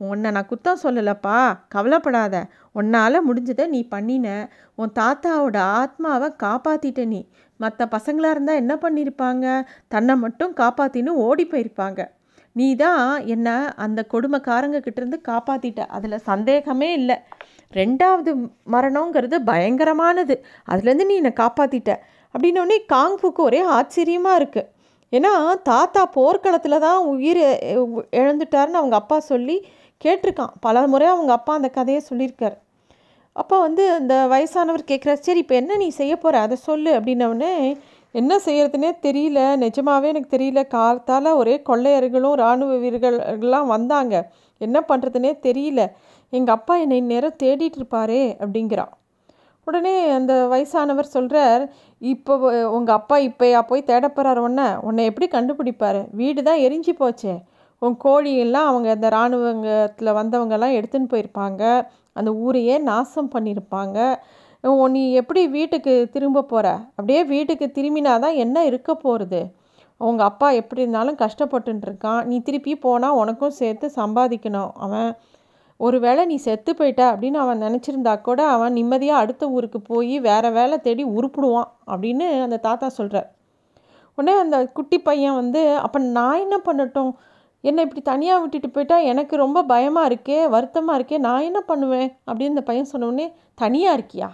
உன்னை 0.00 0.28
நான் 0.30 0.48
குத்தம் 0.50 0.82
சொல்லலப்பா. 0.82 1.38
கவலைப்படாத. 1.74 2.34
உன்னால் 2.72 3.26
முடிஞ்சதை 3.28 3.64
நீ 3.66 3.80
பண்ணின. 3.94 4.26
உன் 4.80 4.92
தாத்தாவோட 4.98 5.58
ஆத்மாவை 5.80 6.28
காப்பாற்றிட்ட 6.44 7.04
நீ. 7.04 7.20
மற்ற 7.60 7.86
பசங்களாக 7.94 8.34
இருந்தால் 8.34 8.60
என்ன 8.62 8.74
பண்ணியிருப்பாங்க 8.82 9.46
தன்னை 9.94 10.14
மட்டும் 10.16 10.52
காப்பாற்றின்னு 10.60 11.14
ஓடி 11.26 11.44
போயிருப்பாங்க. 11.44 12.00
நீ 12.52 12.68
தான் 12.76 13.02
என்னை 13.34 13.56
அந்த 13.84 14.00
கொடுமைக்காரங்க 14.12 14.78
கிட்டேருந்து 14.84 15.18
காப்பாற்றிட்ட 15.30 15.82
அதில் 15.96 16.24
சந்தேகமே 16.30 16.88
இல்லை. 16.92 17.16
ரெண்டாவது 17.72 18.30
மரணங்கிறது 18.74 19.36
பயங்கரமானது. 19.50 20.36
அதுலேருந்து 20.72 21.08
நீ 21.10 21.16
என்னை 21.22 21.34
காப்பாற்றிட்ட 21.42 21.92
அப்படின்னோடனே 22.34 22.78
காங்ஃபுக்கு 22.94 23.42
ஒரே 23.48 23.60
ஆச்சரியமாக 23.78 24.38
இருக்குது 24.40 24.68
ஏன்னா 25.12 25.32
தாத்தா 25.62 26.02
போர்க்களத்தில் 26.16 26.84
தான் 26.86 26.98
உயிர் 27.12 27.42
இழந்துட்டாருன்னு 28.20 28.80
அவங்க 28.80 28.96
அப்பா 28.96 29.18
சொல்லி 29.32 29.56
கேட்டிருக்கான். 30.04 30.52
பல 30.60 30.86
முறை 30.86 31.06
அவங்க 31.12 31.32
அப்பா 31.32 31.52
அந்த 31.58 31.68
கதையை 31.68 32.00
சொல்லியிருக்கார். 32.10 32.56
அப்போ 33.32 33.56
வந்து 33.66 33.84
அந்த 33.98 34.14
வயசானவர் 34.32 34.90
கேட்குறாரு 34.90 35.20
சரி 35.26 35.40
இப்போ 35.44 35.54
என்ன 35.54 35.76
நீ 35.76 35.88
செய்ய 36.00 36.14
போகிற 36.16 36.40
அதை 36.46 36.56
சொல்லு 36.68 36.90
அப்படின்னவுடனே 36.98 37.52
என்ன 38.20 38.32
செய்யறதுனே 38.44 38.90
தெரியல. 39.06 39.40
நிஜமாகவே 39.64 40.08
எனக்கு 40.12 40.30
தெரியல. 40.36 40.60
காலத்தால் 40.76 41.38
ஒரே 41.40 41.54
கொள்ளையர்களும் 41.68 42.36
இராணுவ 42.38 42.76
வீரர்கள்லாம் 42.84 43.72
வந்தாங்க. 43.74 44.14
என்ன 44.66 44.78
பண்ணுறதுனே 44.88 45.32
தெரியல. 45.46 45.80
எங்கள் 46.32 46.56
அப்பா 46.58 46.76
என்னை 46.84 46.96
இந்நேரம் 47.02 47.38
தேடிட்டு 47.42 47.78
இருப்பாரே 47.80 48.22
அப்படிங்கிறான் 48.42 48.94
உடனே 49.66 49.94
அந்த 50.16 50.32
வயசானவர் 50.52 51.14
சொல்கிறார் 51.14 51.62
இப்போ 52.12 52.34
உங்கள் 52.76 52.96
அப்பா 52.98 53.16
இப்போயா 53.28 53.60
போய் 53.70 53.88
தேட 53.90 54.04
போகிறார் 54.08 54.40
உன்னை. 54.46 54.66
உன்னை 54.88 55.02
எப்படி 55.10 55.26
கண்டுபிடிப்பார்? 55.36 56.00
வீடு 56.20 56.40
தான் 56.42 56.62
எரிஞ்சு 56.66 56.92
போச்சே. 57.00 57.34
உன் 57.82 57.96
கோழியெல்லாம் 58.04 58.68
அவங்க 58.70 58.88
அந்த 58.96 59.06
இராணுவங்கத்தில் 59.08 60.16
வந்தவங்கெல்லாம் 60.20 60.76
எடுத்துன்னு 60.78 61.12
போயிருப்பாங்க. 61.12 61.62
அந்த 62.12 62.30
ஊரையே 62.44 62.76
நாசம் 62.90 63.32
பண்ணியிருப்பாங்க. 63.34 63.98
நீ 64.94 65.02
எப்படி 65.20 65.42
வீட்டுக்கு 65.56 65.92
திரும்ப 66.14 66.42
போகிற 66.42 66.68
அப்படியே 66.96 67.20
வீட்டுக்கு 67.34 67.66
திரும்பினாதான் 67.76 68.38
என்ன 68.44 68.64
இருக்க 68.64 68.90
போகிறது 68.94 69.40
உங்கள் 70.00 70.28
அப்பா 70.30 70.48
எப்படி 70.60 70.82
இருந்தாலும் 70.82 71.20
கஷ்டப்பட்டுருக்கான் 71.22 72.26
நீ 72.30 72.36
திருப்பி 72.40 72.72
போனால் 72.76 73.18
உனக்கும் 73.20 73.56
சேர்த்து 73.60 73.86
சம்பாதிக்கணும் 73.96 74.72
அவன். 74.86 75.10
ஒருவேளை 75.80 76.22
நீ 76.26 76.36
செத்து 76.44 76.70
போயிட்ட 76.72 77.02
அப்படின்னு 77.10 77.38
அவன் 77.44 77.62
நினச்சிருந்தா 77.62 78.14
கூட 78.20 78.40
அவன் 78.54 78.72
நிம்மதியாக 78.72 79.22
அடுத்த 79.22 79.44
ஊருக்கு 79.56 79.80
போய் 79.80 80.14
வேறு 80.20 80.48
வேலை 80.52 80.76
தேடி 80.86 81.04
உருப்பிடுவான் 81.18 81.68
அப்படின்னு 81.92 82.26
அந்த 82.46 82.56
தாத்தா 82.66 82.88
சொல்கிறார் 82.98 83.28
உடனே 84.18 84.34
அந்த 84.38 84.58
குட்டி 84.76 84.98
பையன் 84.98 85.38
வந்து 85.40 85.60
அப்போ 85.84 85.98
நான் 86.16 86.42
என்ன 86.44 86.56
பண்ணட்டும்? 86.64 87.12
என்னை 87.60 87.82
இப்படி 87.82 88.00
தனியாக 88.00 88.40
விட்டுட்டு 88.40 88.68
போயிட்டா 88.70 88.98
எனக்கு 88.98 89.36
ரொம்ப 89.36 89.62
பயமாக 89.62 90.08
இருக்கே 90.08 90.48
வருத்தமாக 90.48 90.98
இருக்கே 90.98 91.18
நான் 91.18 91.42
என்ன 91.42 91.60
பண்ணுவேன்? 91.60 92.18
அப்படின்னு 92.26 92.54
இந்த 92.54 92.62
பையன் 92.62 92.90
சொன்னோடனே 92.92 93.32
தனியாக 93.54 93.96
இருக்கியா? 93.98 94.28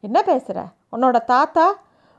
என்ன 0.00 0.22
பேசுகிற 0.22 0.64
உன்னோட 0.96 1.24
தாத்தா 1.24 1.66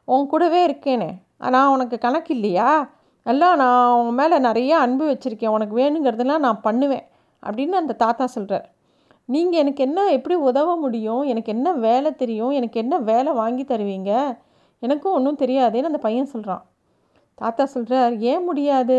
உன் 0.05 0.27
கூடவே 0.27 0.65
இருக்கேனே. 0.65 1.09
நான் 1.37 1.69
உனக்கு 1.69 1.97
கணக்கு 1.97 2.33
இல்லையா? 2.33 2.89
எல்லாம் 3.23 3.55
நான் 3.57 3.93
உன் 3.93 4.13
மேலே 4.13 4.39
நிறைய 4.39 4.79
அன்பு 4.79 5.05
வச்சுருக்கேன். 5.11 5.47
உனக்கு 5.47 5.75
வேணுங்கிறதெல்லாம் 5.77 6.39
நான் 6.39 6.61
பண்ணுவேன். 6.61 7.05
அப்படின்னு 7.43 7.71
அந்த 7.71 7.93
தாத்தா 7.93 8.25
சொல்கிறார் 8.25 8.69
நீங்கள் 9.25 9.59
எனக்கு 9.59 9.83
என்ன 9.83 10.09
எப்படி 10.09 10.35
உதவ 10.35 10.75
முடியும்? 10.75 11.23
எனக்கு 11.23 11.51
என்ன 11.51 11.71
வேலை 11.73 12.15
தெரியும்? 12.15 12.49
எனக்கு 12.49 12.79
என்ன 12.79 12.97
வேலை 12.97 13.33
வாங்கி 13.33 13.63
தருவீங்க? 13.63 14.11
எனக்கும் 14.79 15.13
ஒன்றும் 15.13 15.37
தெரியாதுன்னு 15.37 15.89
அந்த 15.91 15.97
பையன் 15.97 16.25
சொல்கிறான் 16.25 16.63
தாத்தா 17.35 17.65
சொல்கிறார் 17.65 18.17
ஏன் 18.17 18.43
முடியாது? 18.43 18.97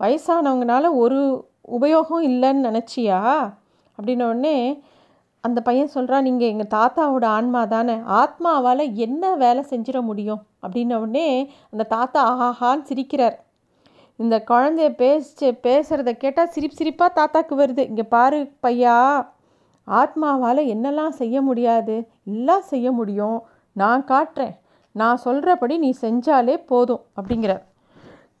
வயசானவங்கனால 0.00 0.94
ஒரு 0.94 1.48
உபயோகம் 1.68 2.24
இல்லைன்னு 2.30 2.66
நினச்சியா? 2.68 3.20
அப்படின்னோடனே 3.98 4.56
அந்த 5.40 5.60
பையன் 5.60 5.94
சொல்கிறான் 5.94 6.22
நீங்கள் 6.22 6.48
எங்கள் 6.48 6.72
தாத்தாவோட 6.74 7.24
ஆன்மா 7.24 7.64
தானே 7.64 7.94
ஆத்மாவால் 8.20 8.84
என்ன 8.94 9.34
வேலை 9.34 9.64
செஞ்சிட 9.70 10.02
முடியும்? 10.02 10.42
அப்படின்னோடனே 10.62 11.48
அந்த 11.70 11.84
தாத்தா 11.84 12.20
ஆஹாஹான்னு 12.32 12.88
சிரிக்கிறார். 12.90 13.36
இந்த 14.16 14.44
குழந்தைய 14.50 14.88
பேச 14.94 15.52
பேசுகிறத 15.62 16.12
கேட்டால் 16.12 16.48
சிரிப்பு 16.48 16.76
சிரிப்பாக 16.80 17.10
தாத்தாக்கு 17.14 17.54
வருது. 17.62 17.84
இங்கே 17.88 18.02
பாரு 18.02 18.52
பையா 18.62 18.96
ஆத்மாவால் 19.86 20.62
என்னெல்லாம் 20.74 21.14
செய்ய 21.20 21.42
முடியாது? 21.42 22.08
எல்லாம் 22.24 22.62
செய்ய 22.62 22.92
முடியும் 22.92 23.38
நான் 23.72 24.04
காட்டுறேன். 24.04 24.54
நான் 24.92 25.16
சொல்கிறபடி 25.16 25.78
நீ 25.78 25.94
செஞ்சாலே 26.00 26.56
போதும் 26.66 27.04
அப்படிங்கிறார். 27.16 27.62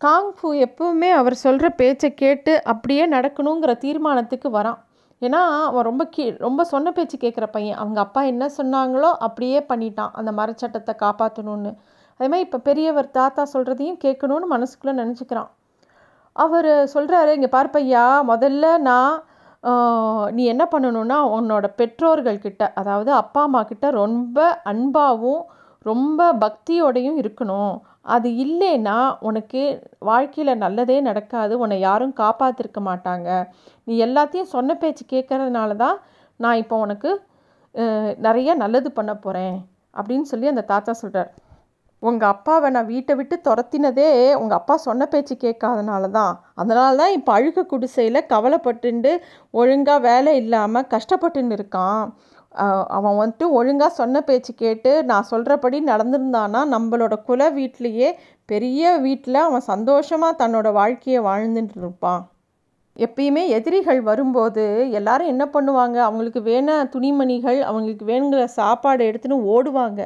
காங்ஃபு 0.04 0.48
எப்பவுமே 0.66 1.10
அவர் 1.18 1.36
சொல்கிற 1.42 1.66
பேச்சை 1.80 2.08
கேட்டு 2.22 2.52
அப்படியே 2.72 3.04
நடக்கணுங்கிற 3.14 3.72
தீர்மானத்துக்கு 3.84 4.48
வரான். 4.58 4.78
ஏன்னா 5.22 5.40
அவன் 5.68 5.86
ரொம்ப 5.88 6.02
கீ 6.14 6.24
ரொம்ப 6.46 6.62
சொன்ன 6.72 6.88
பேச்சு 6.96 7.16
கேட்குற 7.24 7.46
பையன். 7.56 7.78
அவங்க 7.82 7.98
அப்பா 8.06 8.22
என்ன 8.32 8.44
சொன்னாங்களோ 8.58 9.10
அப்படியே 9.26 9.60
பண்ணிட்டான் 9.70 10.14
அந்த 10.20 10.30
மரச்சட்டத்தை 10.38 10.94
காப்பாற்றணும்னு 11.04 11.72
அதே 12.20 12.26
மாதிரி 12.32 12.46
இப்போ 12.46 12.58
பெரியவர் 12.68 13.14
தாத்தா 13.18 13.42
சொல்கிறதையும் 13.52 14.00
கேட்கணும்னு 14.04 14.48
மனசுக்குள்ளே 14.54 14.94
நினச்சிக்கிறான். 15.02 15.48
அவர் 16.36 16.70
சொல்கிறாரு 16.94 17.30
இங்கே 17.38 17.50
பார்ப்பையா 17.56 18.04
முதல்ல 18.32 18.66
நான் 18.88 19.14
நீ 20.36 20.42
என்ன 20.52 20.64
பண்ணணும்னா 20.72 21.18
உன்னோட 21.36 21.66
பெற்றோர்கள்கிட்ட 21.80 22.64
அதாவது 22.80 23.10
அப்பா 23.20 23.42
அம்மா 23.48 23.60
கிட்ட 23.70 23.86
ரொம்ப 24.02 24.38
அன்பாகவும் 24.72 25.42
ரொம்ப 25.86 26.20
பக்தியோடையும் 26.44 27.18
இருக்கணும். 27.22 27.74
அது 28.14 28.28
இல்லைன்னா 28.44 28.96
உனக்கு 29.28 29.62
வாழ்க்கையில் 30.10 30.60
நல்லதே 30.64 30.96
நடக்காது. 31.08 31.52
உன்னை 31.62 31.76
யாரும் 31.88 32.14
காப்பாற்றிருக்க 32.22 32.80
மாட்டாங்க. 32.90 33.28
நீ 33.86 33.94
எல்லாத்தையும் 34.06 34.52
சொன்ன 34.56 34.74
பேச்சு 34.82 35.04
கேட்கறதுனால 35.14 35.76
தான் 35.84 35.96
நான் 36.40 36.60
இப்போ 36.62 36.76
உனக்கு 36.86 37.10
நிறைய 38.26 38.50
நல்லது 38.64 38.88
பண்ண 38.98 39.12
போகிறேன் 39.24 39.56
அப்படின்னு 39.96 40.26
சொல்லி 40.32 40.46
அந்த 40.52 40.64
தாத்தா 40.72 40.92
சொல்கிறார் 41.02 41.32
உங்கள் 42.02 42.30
அப்பாவை 42.34 42.68
நான் 42.74 42.90
வீட்டை 42.92 43.12
விட்டு 43.18 43.36
துரத்தினதே 43.46 44.08
உங்கள் 44.40 44.58
அப்பா 44.58 44.74
சொன்ன 44.86 45.06
பேச்சு 45.12 45.34
கேட்காதனால 45.44 46.10
தான் 46.16 46.34
அதனால 46.62 46.90
தான் 47.00 47.14
இப்போ 47.18 47.30
அழுக 47.36 47.64
குடிசையில் 47.70 48.28
கவலைப்பட்டுண்டு 48.32 49.12
ஒழுங்காக 49.60 50.04
வேலை 50.08 50.32
இல்லாமல் 50.42 50.88
கஷ்டப்பட்டுன்னு 50.94 51.56
இருக்கான். 51.58 52.02
அவன் 52.96 53.18
வந்துட்டு 53.20 53.46
ஒழுங்காக 53.58 53.92
சொன்ன 54.00 54.20
பேச்சு 54.20 54.52
கேட்டு 54.54 54.90
நான் 55.04 55.30
சொல்கிறபடி 55.30 55.78
நடந்திருந்தானா 55.92 56.60
நம்மளோட 56.74 57.14
குல 57.28 57.50
வீட்லேயே 57.58 58.10
பெரிய 58.48 58.92
வீட்டில் 59.06 59.40
அவன் 59.48 59.68
சந்தோஷமாக 59.72 60.38
தன்னோட 60.42 60.68
வாழ்க்கையை 60.72 61.20
வாழ்ந்துட்டு 61.30 61.78
இருப்பான். 61.82 62.22
எப்பயுமே 62.96 63.42
எதிரிகள் 63.56 64.00
வரும்போது 64.02 64.64
எல்லாரும் 64.98 65.30
என்ன 65.32 65.44
பண்ணுவாங்க? 65.54 65.96
அவங்களுக்கு 66.08 66.40
வேண 66.50 66.68
துணிமணிகள் 66.94 67.58
அவங்களுக்கு 67.68 68.04
வேணுங்கிற 68.12 68.44
சாப்பாடு 68.60 69.02
எடுத்துன்னு 69.10 69.38
ஓடுவாங்க. 69.54 70.00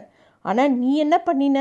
ஆனால் 0.45 0.75
நீ 0.81 0.90
என்ன 1.05 1.17
பண்ணின? 1.19 1.59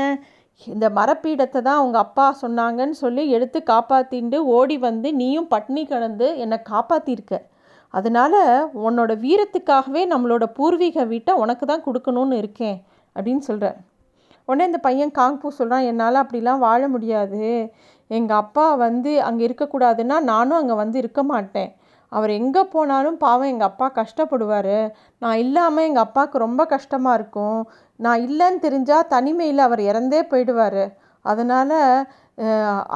இந்த 0.66 0.86
மரப்பீடத்தை 0.98 1.60
தான் 1.60 1.80
அவங்க 1.80 1.98
அப்பா 2.06 2.26
சொன்னாங்கன்னு 2.42 2.96
சொல்லி 3.04 3.24
எடுத்து 3.36 3.58
காப்பாற்றிண்டு 3.72 4.38
ஓடி 4.56 4.76
வந்து 4.88 5.08
நீயும் 5.20 5.50
பட்னி 5.52 5.82
கலந்து 5.92 6.28
என்னை 6.44 6.58
காப்பாற்றிருக்க 6.70 7.36
அதனால 7.94 8.34
உன்னோட 8.88 9.12
வீரத்துக்காகவே 9.24 10.02
நம்மளோட 10.12 10.44
பூர்வீக 10.56 11.04
வீட்டை 11.12 11.34
உனக்கு 11.42 11.64
தான் 11.66 11.86
கொடுக்கணும்னு 11.86 12.40
இருக்கேன் 12.42 12.78
அப்படின்னு 13.16 13.44
சொல்கிறேன் 13.50 13.78
உடனே 14.48 14.66
இந்த 14.68 14.80
பையன் 14.86 15.16
காங்பூ 15.18 15.48
சொல்கிறான் 15.56 15.86
என்னால் 15.90 16.22
அப்படிலாம் 16.22 16.64
வாழ 16.66 16.82
முடியாது. 16.94 17.42
எங்கள் 18.10 18.40
அப்பா 18.42 18.66
வந்து 18.84 19.10
அங்கே 19.28 19.42
இருக்கக்கூடாதுன்னா 19.48 20.16
நானும் 20.32 20.58
அங்கே 20.60 20.76
வந்து 20.82 20.96
இருக்க 21.02 21.22
மாட்டேன். 21.32 21.70
அவர் 22.12 22.30
எங்கே 22.40 22.62
போனாலும் 22.74 23.18
பாவம் 23.24 23.50
எங்கள் 23.52 23.70
அப்பா 23.70 23.86
கஷ்டப்படுவார். 23.98 24.76
நான் 25.22 25.40
இல்லாமல் 25.44 25.86
எங்கள் 25.88 26.04
அப்பாவுக்கு 26.06 26.38
ரொம்ப 26.46 26.62
கஷ்டமாக 26.74 27.18
இருக்கும். 27.18 27.60
நான் 28.04 28.22
இல்லைன்னு 28.28 28.64
தெரிஞ்சால் 28.66 29.10
தனிமையில் 29.14 29.66
அவர் 29.66 29.82
இறந்தே 29.90 30.20
போயிடுவார். 30.32 30.82
அதனால் 31.24 31.76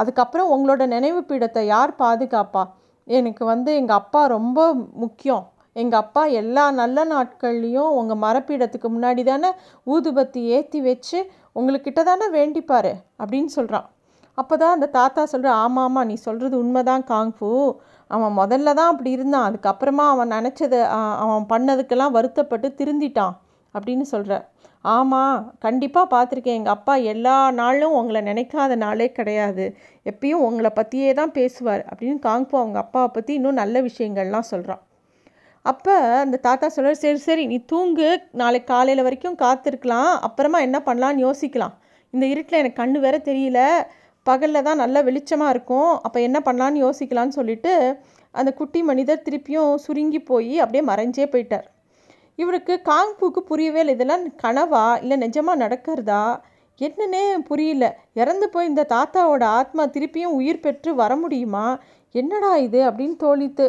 அதுக்கப்புறம் 0.00 0.50
உங்களோட 0.54 0.82
நினைவு 0.94 1.20
பீடத்தை 1.30 1.62
யார் 1.75 1.92
பாதுகாப்பா? 2.02 2.62
எனக்கு 3.06 3.44
வந்து 3.44 3.71
எங்கள் 3.75 4.00
அப்பா 4.02 4.23
ரொம்ப 4.26 4.59
முக்கியம். 4.75 5.44
எங்கள் 5.76 6.00
அப்பா 6.04 6.23
எல்லா 6.40 6.64
நல்ல 6.80 7.04
நாட்கள்லேயும் 7.12 7.92
உங்கள் 7.99 8.21
மரப்பீடத்துக்கு 8.25 8.88
முன்னாடி 8.97 9.23
தானே 9.25 9.50
ஊதுபத்தி 9.87 10.40
ஏற்றி 10.56 10.80
வச்சு 10.88 11.18
உங்களுக்கிட்ட 11.59 12.00
தானே 12.11 12.26
வேண்டிப்பார் 12.38 12.92
அப்படின்னு 13.23 13.50
சொல்கிறான் 13.59 13.87
அப்போ 14.38 14.54
தான் 14.56 14.75
அந்த 14.76 14.87
தாத்தா 14.99 15.23
சொல்கிற 15.32 15.50
ஆமாம் 15.64 15.87
ஆமாம் 15.88 16.06
நீ 16.06 16.14
சொல்கிறது 16.26 16.54
உண்மைதான் 16.64 17.04
காங்ஃபு. 17.11 17.49
அவன் 18.11 18.35
முதல்ல 18.38 18.75
தான் 18.78 18.90
அப்படி 18.92 19.11
இருந்தான். 19.16 19.47
அதுக்கப்புறமா 19.49 20.04
அவன் 20.14 20.32
நினச்சதை 20.37 20.80
அவன் 21.23 21.44
பண்ணதுக்கெல்லாம் 21.52 22.14
வருத்தப்பட்டு 22.16 22.68
திருந்திட்டான். 22.80 23.35
அப்படின்னு 23.75 24.06
சொல்கிற 24.12 24.32
ஆமாம் 24.84 25.56
கண்டிப்பாக 25.64 26.06
பார்த்துருக்கேன் 26.14 26.58
எங்கள் 26.58 26.74
அப்பா 26.76 26.94
எல்லா 27.12 27.34
நாளும் 27.50 27.96
உங்களை 27.98 28.20
நினைக்காத 28.30 28.76
நாளே 28.76 29.06
கிடையாது. 29.12 29.64
எப்பயும் 30.10 30.44
உங்களை 30.46 30.70
பற்றியே 30.78 31.10
தான் 31.20 31.34
பேசுவார் 31.36 31.82
அப்படின்னு 31.90 32.18
காங்பு 32.28 32.56
அவங்க 32.60 32.78
அப்பாவை 32.78 33.10
பற்றி 33.16 33.32
இன்னும் 33.38 33.60
நல்ல 33.62 33.82
விஷயங்கள்லாம் 33.88 34.50
சொல்கிறான் 34.52 34.82
அப்போ 35.64 35.94
அந்த 36.24 36.36
தாத்தா 36.46 36.66
சொல்கிறார் 36.66 37.02
சரி 37.02 37.20
சரி 37.26 37.42
நீ 37.46 37.58
தூங்கு. 37.72 38.08
நாளைக்கு 38.40 38.70
காலையில் 38.72 39.04
வரைக்கும் 39.06 39.36
காத்திருக்கலாம். 39.42 40.12
அப்புறமா 40.26 40.58
என்ன 40.66 40.78
பண்ணலான்னு 40.86 41.24
யோசிக்கலாம். 41.26 41.74
இந்த 42.14 42.24
இருட்டில் 42.26 42.60
எனக்கு 42.62 42.80
கண்ணு 42.82 42.98
வேற 43.06 43.16
தெரியல. 43.18 43.60
பகலில் 44.26 44.66
தான் 44.68 44.82
நல்ல 44.84 44.96
வெளிச்சமாக 45.02 45.52
இருக்கும். 45.54 45.92
அப்போ 46.06 46.18
என்ன 46.20 46.38
பண்ணலான்னு 46.46 46.82
யோசிக்கலான்னு 46.86 47.38
சொல்லிட்டு 47.38 47.74
அந்த 48.34 48.50
குட்டி 48.52 48.82
மனிதர் 48.90 49.24
திருப்பியும் 49.28 49.72
சுருங்கி 49.84 50.20
போய் 50.32 50.54
அப்படியே 50.58 50.84
மறைஞ்சே 50.90 51.26
போயிட்டார். 51.34 51.66
இவருக்கு 52.38 52.80
காங்பூக்கு 52.84 53.40
புரியவே 53.50 53.78
இல்லை. 53.80 53.94
இதெல்லாம் 53.94 54.24
கனவா? 54.42 55.02
இல்லை 55.02 55.16
நிஜமாக 55.18 55.62
நடக்கிறதா? 55.64 56.40
என்னன்னே 56.78 57.38
புரியல. 57.38 57.98
இறந்து 58.14 58.48
போய் 58.48 58.66
இந்த 58.66 58.86
தாத்தாவோட 58.88 59.42
ஆத்மா 59.42 59.84
திருப்பியும் 59.84 60.36
உயிர் 60.38 60.60
பெற்று 60.60 60.94
வர 60.94 61.16
முடியுமா? 61.16 61.78
என்னடா 62.14 62.56
இது? 62.56 62.90
அப்படின்னு 62.90 63.16
தோழித்து 63.16 63.66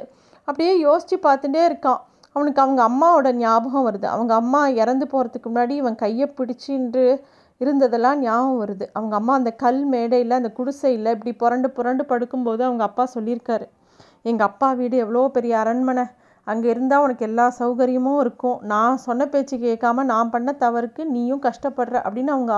அப்படியே 0.48 0.80
யோசித்து 0.80 1.30
பார்த்துட்டே 1.30 1.62
இருக்கான். 1.72 2.02
அவனுக்கு 2.32 2.62
அவங்க 2.62 2.82
அம்மாவோட 2.90 3.32
ஞாபகம் 3.34 3.86
வருது. 3.90 4.06
அவங்க 4.06 4.34
அம்மா 4.34 4.68
இறந்து 4.68 5.08
போகிறதுக்கு 5.12 5.50
முன்னாடி 5.54 5.70
இவன் 5.70 5.96
கையை 5.96 6.34
பிடிச்சின்று 6.38 7.22
இருந்ததெல்லாம் 7.60 8.16
ஞாபகம் 8.16 8.60
வருது. 8.66 8.86
அவங்க 8.94 9.16
அம்மா 9.16 9.34
அந்த 9.34 9.52
கல் 9.52 9.86
மேடையில் 9.86 10.32
அந்த 10.32 10.50
குடிசையில் 10.50 11.06
இப்படி 11.06 11.34
புரண்டு 11.34 11.70
புரண்டு 11.70 12.04
படுக்கும்போது 12.04 12.62
அவங்க 12.62 12.84
அப்பா 12.84 13.08
சொல்லியிருக்காரு. 13.16 13.68
எங்கள் 14.22 14.48
அப்பா 14.48 14.72
வீடு 14.74 14.98
எவ்வளோ 14.98 15.28
பெரிய 15.28 15.60
அரண்மனை. 15.60 16.04
அங்கே 16.52 16.68
இருந்தால் 16.74 17.04
உனக்கு 17.06 17.26
எல்லா 17.28 17.46
சௌகரியமும் 17.60 18.22
இருக்கும். 18.24 18.58
நான் 18.72 19.04
சொன்ன 19.06 19.28
பேச்சு 19.34 19.58
கேட்காம 19.58 20.04
நான் 20.14 20.32
பண்ண 20.34 20.56
தவறுக்கு 20.64 21.04
நீயும் 21.16 21.44
கஷ்டப்படுற 21.46 21.98
அப்படின்னு 22.08 22.34
அவங்க 22.38 22.54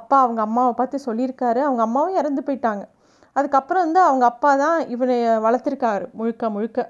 அப்பா 0.00 0.16
அவங்க 0.24 0.40
அம்மாவை 0.46 0.72
பார்த்து 0.80 1.06
சொல்லியிருக்காரு. 1.06 1.60
அவங்க 1.68 1.82
அம்மாவும் 1.86 2.18
இறந்து 2.20 2.42
போயிட்டாங்க. 2.46 2.84
அதுக்கப்புறம் 3.36 3.84
வந்து 3.86 4.00
அவங்க 4.08 4.24
அப்பா 4.32 4.50
தான் 4.62 4.78
இவனை 4.94 5.16
வளர்த்துருக்காரு 5.46 6.04
முழுக்க 6.18 6.50
முழுக்க. 6.54 6.80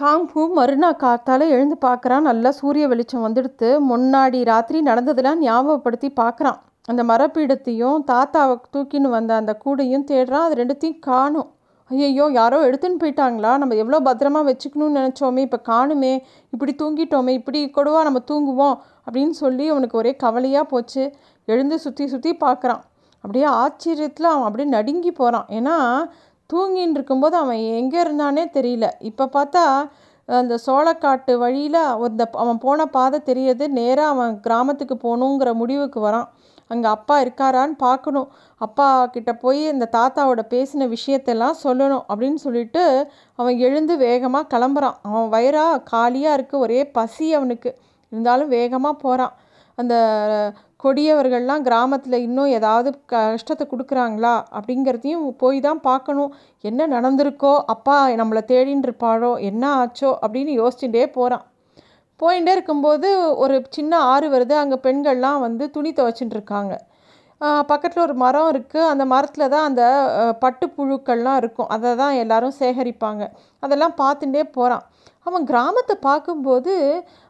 காங்பூ 0.00 0.42
மறுநாள் 0.58 1.00
காத்தால் 1.04 1.44
எழுந்து 1.54 1.76
பார்க்குறான். 1.86 2.28
நல்லா 2.30 2.50
சூரிய 2.58 2.84
வெளிச்சம் 2.92 3.24
வந்துடுத்து 3.26 3.68
முன்னாடி 3.90 4.38
ராத்திரி 4.50 4.78
நடந்ததெல்லாம் 4.90 5.42
ஞாபகப்படுத்தி 5.46 6.10
பார்க்குறான். 6.20 6.60
அந்த 6.90 7.02
மரப்பீடத்தையும் 7.10 7.98
தாத்தாவை 8.12 8.54
தூக்கின்னு 8.74 9.10
வந்த 9.16 9.32
அந்த 9.40 9.52
கூடையும் 9.64 10.06
தேடுறான். 10.10 10.46
அது 10.46 10.56
ரெண்டுத்தையும் 10.62 11.02
காணும். 11.10 11.50
ஐயையோ 11.92 12.26
யாரோ 12.40 12.58
எடுத்துன்னு 12.68 13.00
போயிட்டாங்களா? 13.02 13.52
நம்ம 13.60 13.76
எவ்வளோ 13.82 13.98
பத்திரமா 14.08 14.40
வச்சுக்கணும்னு 14.48 14.98
நினச்சோமே 15.00 15.42
இப்போ 15.46 15.58
காணுமே 15.70 16.12
இப்படி 16.54 16.72
தூங்கிட்டோமே 16.82 17.32
இப்படி 17.40 17.60
கொடுவா 17.78 18.00
நம்ம 18.08 18.20
தூங்குவோம் 18.30 18.76
அப்படின்னு 19.06 19.34
சொல்லி 19.42 19.64
அவனுக்கு 19.72 19.96
ஒரே 20.02 20.12
கவலையாக 20.24 20.70
போச்சு. 20.72 21.04
எழுந்து 21.48 21.76
சுற்றி 21.84 22.04
சுற்றி 22.12 22.32
பார்க்குறான். 22.44 22.82
அப்படியே 23.24 23.46
ஆச்சரியத்தில் 23.62 24.32
அவன் 24.34 24.46
அப்படியே 24.48 24.68
நடுங்கி 24.76 25.12
போகிறான் 25.18 25.48
ஏன்னா 25.58 25.76
தூங்கின்னு 26.50 26.96
இருக்கும்போது 26.98 27.36
அவன் 27.42 27.60
எங்கே 27.80 27.98
இருந்தானே 28.04 28.44
தெரியல. 28.56 28.86
இப்போ 29.10 29.24
பார்த்தா 29.36 29.64
அந்த 30.28 30.54
சோளக்காட்டு 30.66 31.32
வழியில் 31.44 31.78
அந்த 32.08 32.24
அவன் 32.42 32.60
போன 32.64 32.86
பாதை 32.96 33.18
தெரியுது. 33.30 33.64
நேராக 33.78 34.12
அவன் 34.14 34.34
கிராமத்துக்கு 34.46 34.96
போகணுங்கிற 35.06 35.50
முடிவுக்கு 35.60 36.00
வரான். 36.08 36.28
அங்கே 36.72 36.88
அப்பா 36.96 37.14
இருக்காரான்னு 37.24 37.76
பார்க்கணும். 37.86 38.28
அப்பா 38.60 38.86
கிட்ட 39.14 39.30
போய் 39.44 39.62
இந்த 39.74 39.86
தாத்தாவோட 39.96 40.42
பேசின 40.54 40.88
விஷயத்தெல்லாம் 40.96 41.56
சொல்லணும் 41.64 42.04
அப்படின்னு 42.10 42.40
சொல்லிட்டு 42.46 42.82
அவன் 43.38 43.56
எழுந்து 43.66 43.96
வேகமாக 44.06 44.50
கிளம்புறான். 44.54 44.98
அவன் 45.08 45.28
வயிறாக 45.36 45.82
காலியாக 45.92 46.36
இருக்குது 46.38 46.64
ஒரே 46.66 46.80
பசி 46.98 47.28
அவனுக்கு. 47.38 47.72
இருந்தாலும் 48.12 48.52
வேகமாக 48.56 49.02
போகிறான் 49.04 49.34
அந்த 49.78 49.94
கொடியவர்கள்லாம் 50.84 51.64
கிராமத்தில் 51.66 52.24
இன்னும் 52.26 52.54
ஏதாவது 52.56 52.88
கஷ்டத்தை 53.12 53.64
கொடுக்குறாங்களா 53.66 54.32
அப்படிங்கிறதையும் 54.56 55.26
போய் 55.42 55.58
தான் 55.66 55.80
பார்க்கணும். 55.88 56.32
என்ன 56.64 56.86
நடந்திருக்கோ 56.94 57.52
அப்பா 57.74 57.96
நம்மளை 58.20 58.42
தேடின்னு 58.50 58.86
இருப்பாரோ 58.88 59.32
என்ன 59.50 59.64
ஆச்சோ 59.82 60.10
அப்படின்னு 60.24 60.54
யோசிச்சுட்டே 60.60 61.04
போகிறான் 61.18 61.44
போயிட்டே 62.22 62.52
இருக்கும்போது 62.56 63.08
ஒரு 63.44 63.56
சின்ன 63.76 63.98
ஆறு 64.12 64.26
வருது. 64.34 64.54
அங்கே 64.62 64.78
பெண்கள்லாம் 64.86 65.40
வந்து 65.46 65.64
துணி 65.76 65.92
துவைச்சிட்டு 65.98 66.36
இருக்காங்க. 66.38 66.74
பக்கத்தில் 67.70 68.04
ஒரு 68.06 68.14
மரம் 68.22 68.48
இருக்குது 68.52 68.88
அந்த 68.92 69.04
மரத்தில் 69.12 69.52
தான் 69.54 69.68
அந்த 69.68 69.84
பட்டுப்புழுக்கள்லாம் 70.42 71.38
இருக்கும். 71.42 71.70
அதை 71.74 71.90
தான் 72.02 72.18
எல்லோரும் 72.22 72.58
சேகரிப்பாங்க. 72.58 73.22
அதெல்லாம் 73.64 73.96
பார்த்துட்டே 74.02 74.44
போகிறான் 74.56 74.84
அவன் 75.28 75.44
கிராமத்தை 75.50 75.94
பார்க்கும்போது 76.08 76.72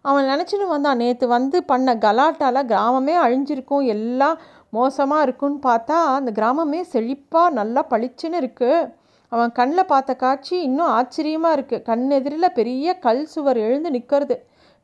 அவன் 0.09 0.29
நினச்சின்னு 0.33 0.67
வந்தான். 0.75 1.01
நேற்று 1.03 1.27
வந்து 1.37 1.59
பண்ண 1.71 1.95
கலாட்டால் 2.05 2.69
கிராமமே 2.73 3.15
அழிஞ்சிருக்கும். 3.25 3.87
எல்லாம் 3.95 4.37
மோசமாக 4.77 5.25
இருக்குன்னு 5.27 5.59
பார்த்தா 5.69 5.97
அந்த 6.19 6.31
கிராமமே 6.39 6.81
செழிப்பாக 6.93 7.57
நல்லா 7.59 7.81
பளிச்சுன்னு 7.93 8.39
இருக்குது 8.43 8.87
அவன் 9.33 9.53
கண்ணில் 9.59 9.91
பார்த்த 9.91 10.13
காட்சி 10.23 10.55
இன்னும் 10.69 10.93
ஆச்சரியமாக 10.99 11.57
இருக்குது 11.57 11.85
கண் 11.91 12.07
எதிரில் 12.19 12.55
பெரிய 12.59 12.95
கல் 13.07 13.23
சுவர் 13.35 13.59
எழுந்து 13.67 13.91
நிற்கிறது 13.97 14.37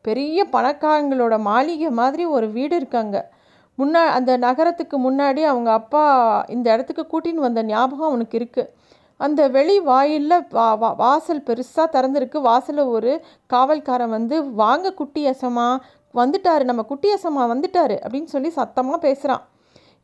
பெரிய 0.08 0.46
பணக்காரங்களோட 0.54 1.34
மாளிகை 1.50 1.90
மாதிரி 2.00 2.24
ஒரு 2.36 2.46
வீடு 2.56 2.74
இருக்காங்க. 2.80 3.16
முன்னா 3.78 4.02
அந்த 4.16 4.32
நகரத்துக்கு 4.44 4.96
முன்னாடி 5.06 5.42
அவங்க 5.50 5.70
அப்பா 5.80 6.04
இந்த 6.54 6.66
இடத்துக்கு 6.74 7.04
கூட்டின்னு 7.12 7.46
வந்த 7.46 7.62
ஞாபகம் 7.72 8.08
அவனுக்கு 8.10 8.36
இருக்குது 8.40 8.70
அந்த 9.20 9.40
வெளி 9.56 9.76
வாயிலில் 9.90 10.44
வா 10.56 10.66
வா 10.80 10.88
வாசல் 11.02 11.44
பெருசாக 11.48 11.86
திறந்துருக்கு. 11.94 12.38
வாசலில் 12.48 12.92
ஒரு 12.96 13.12
காவல்காரன் 13.54 14.14
வந்து 14.16 14.36
வாங்க 14.62 14.92
குட்டி 15.00 15.22
எசமா 15.32 15.68
வந்துட்டாரு 16.14 16.64
நம்ம 16.70 16.82
குட்டி 16.90 17.08
எசமா 17.16 17.42
வந்துட்டாரு 17.52 17.96
அப்படின்னு 18.04 18.30
சொல்லி 18.34 18.50
சத்தமாக 18.58 18.98
பேசுகிறான் 19.06 19.42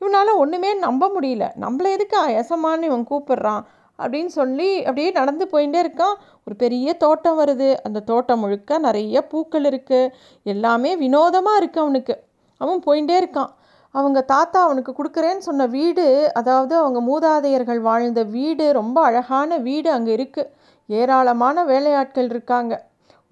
இவனால் 0.01 0.38
ஒன்றுமே 0.43 0.71
நம்ப 0.87 1.05
முடியல. 1.17 1.45
நம்மள 1.64 1.87
எதுக்கு 1.97 2.19
எசமான்னு 2.43 2.88
இவன் 2.90 3.07
கூப்பிடுறான்? 3.12 3.62
அப்படின்னு 3.98 4.30
சொல்லி 4.38 4.68
அப்படியே 4.78 5.11
நடந்து 5.18 5.44
போயிட்டே 5.52 5.80
இருக்கான். 5.85 6.16
ஒரு 6.46 6.54
பெரிய 6.62 6.94
தோட்டம் 7.04 7.38
வருது. 7.40 7.68
அந்த 7.87 8.02
தோட்டம் 8.11 8.42
முழுக்க 8.44 8.78
நிறைய 8.78 9.22
பூக்கள் 9.33 9.66
இருக்குது 9.70 10.12
எல்லாமே 10.54 10.92
வினோதமாக 11.02 11.61
இருக்குது 11.61 11.85
அவனுக்கு. 11.85 12.16
அவன் 12.61 12.80
போயிட்டே 12.87 13.16
இருக்கான். 13.22 13.52
அவங்க 13.94 14.20
தாத்தா 14.33 14.59
அவனுக்கு 14.66 14.92
கொடுக்குறேன்னு 14.98 15.46
சொன்ன 15.48 15.66
வீடு 15.74 16.04
அதாவது 16.40 16.74
அவங்க 16.76 17.00
மூதாதையர்கள் 17.11 17.80
வாழ்ந்த 17.80 18.22
வீடு 18.37 18.64
ரொம்ப 18.72 18.98
அழகான 19.09 19.59
வீடு 19.68 19.88
அங்கே 19.96 20.12
இருக்குது 20.16 20.50
ஏராளமான 20.88 21.64
வேலையாட்கள் 21.64 22.30
இருக்காங்க. 22.35 22.74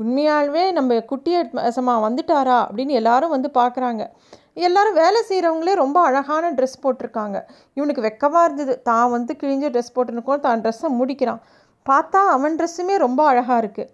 உண்மையாகவே 0.03 0.63
நம்ம 0.77 0.95
குட்டியசமா 1.11 1.95
வந்துட்டாரா 2.07 2.59
அப்படின்னு 2.67 2.95
எல்லாரும் 3.01 3.35
வந்து 3.37 3.51
பார்க்குறாங்க. 3.61 4.03
எல்லாரும் 4.57 4.99
வேலை 5.03 5.21
செய்கிறவங்களே 5.29 5.75
ரொம்ப 5.83 5.99
அழகான 6.09 6.51
ட்ரெஸ் 6.57 6.83
போட்டிருக்காங்க. 6.85 7.39
இவனுக்கு 7.79 8.03
வெக்கமாக 8.09 8.47
இருந்தது. 8.47 8.75
தான் 8.89 9.11
வந்து 9.17 9.33
கிழிஞ்ச 9.43 9.67
ட்ரெஸ் 9.75 9.95
போட்டுருக்கோம் 9.97 10.45
தான் 10.47 10.63
ட்ரெஸ்ஸை 10.65 10.91
முடிக்கிறான். 11.01 11.43
பார்த்தா 11.91 12.21
அவன் 12.37 12.57
ட்ரெஸ்ஸுமே 12.59 12.97
ரொம்ப 13.07 13.21
அழகாக 13.33 13.61
இருக்குது 13.65 13.91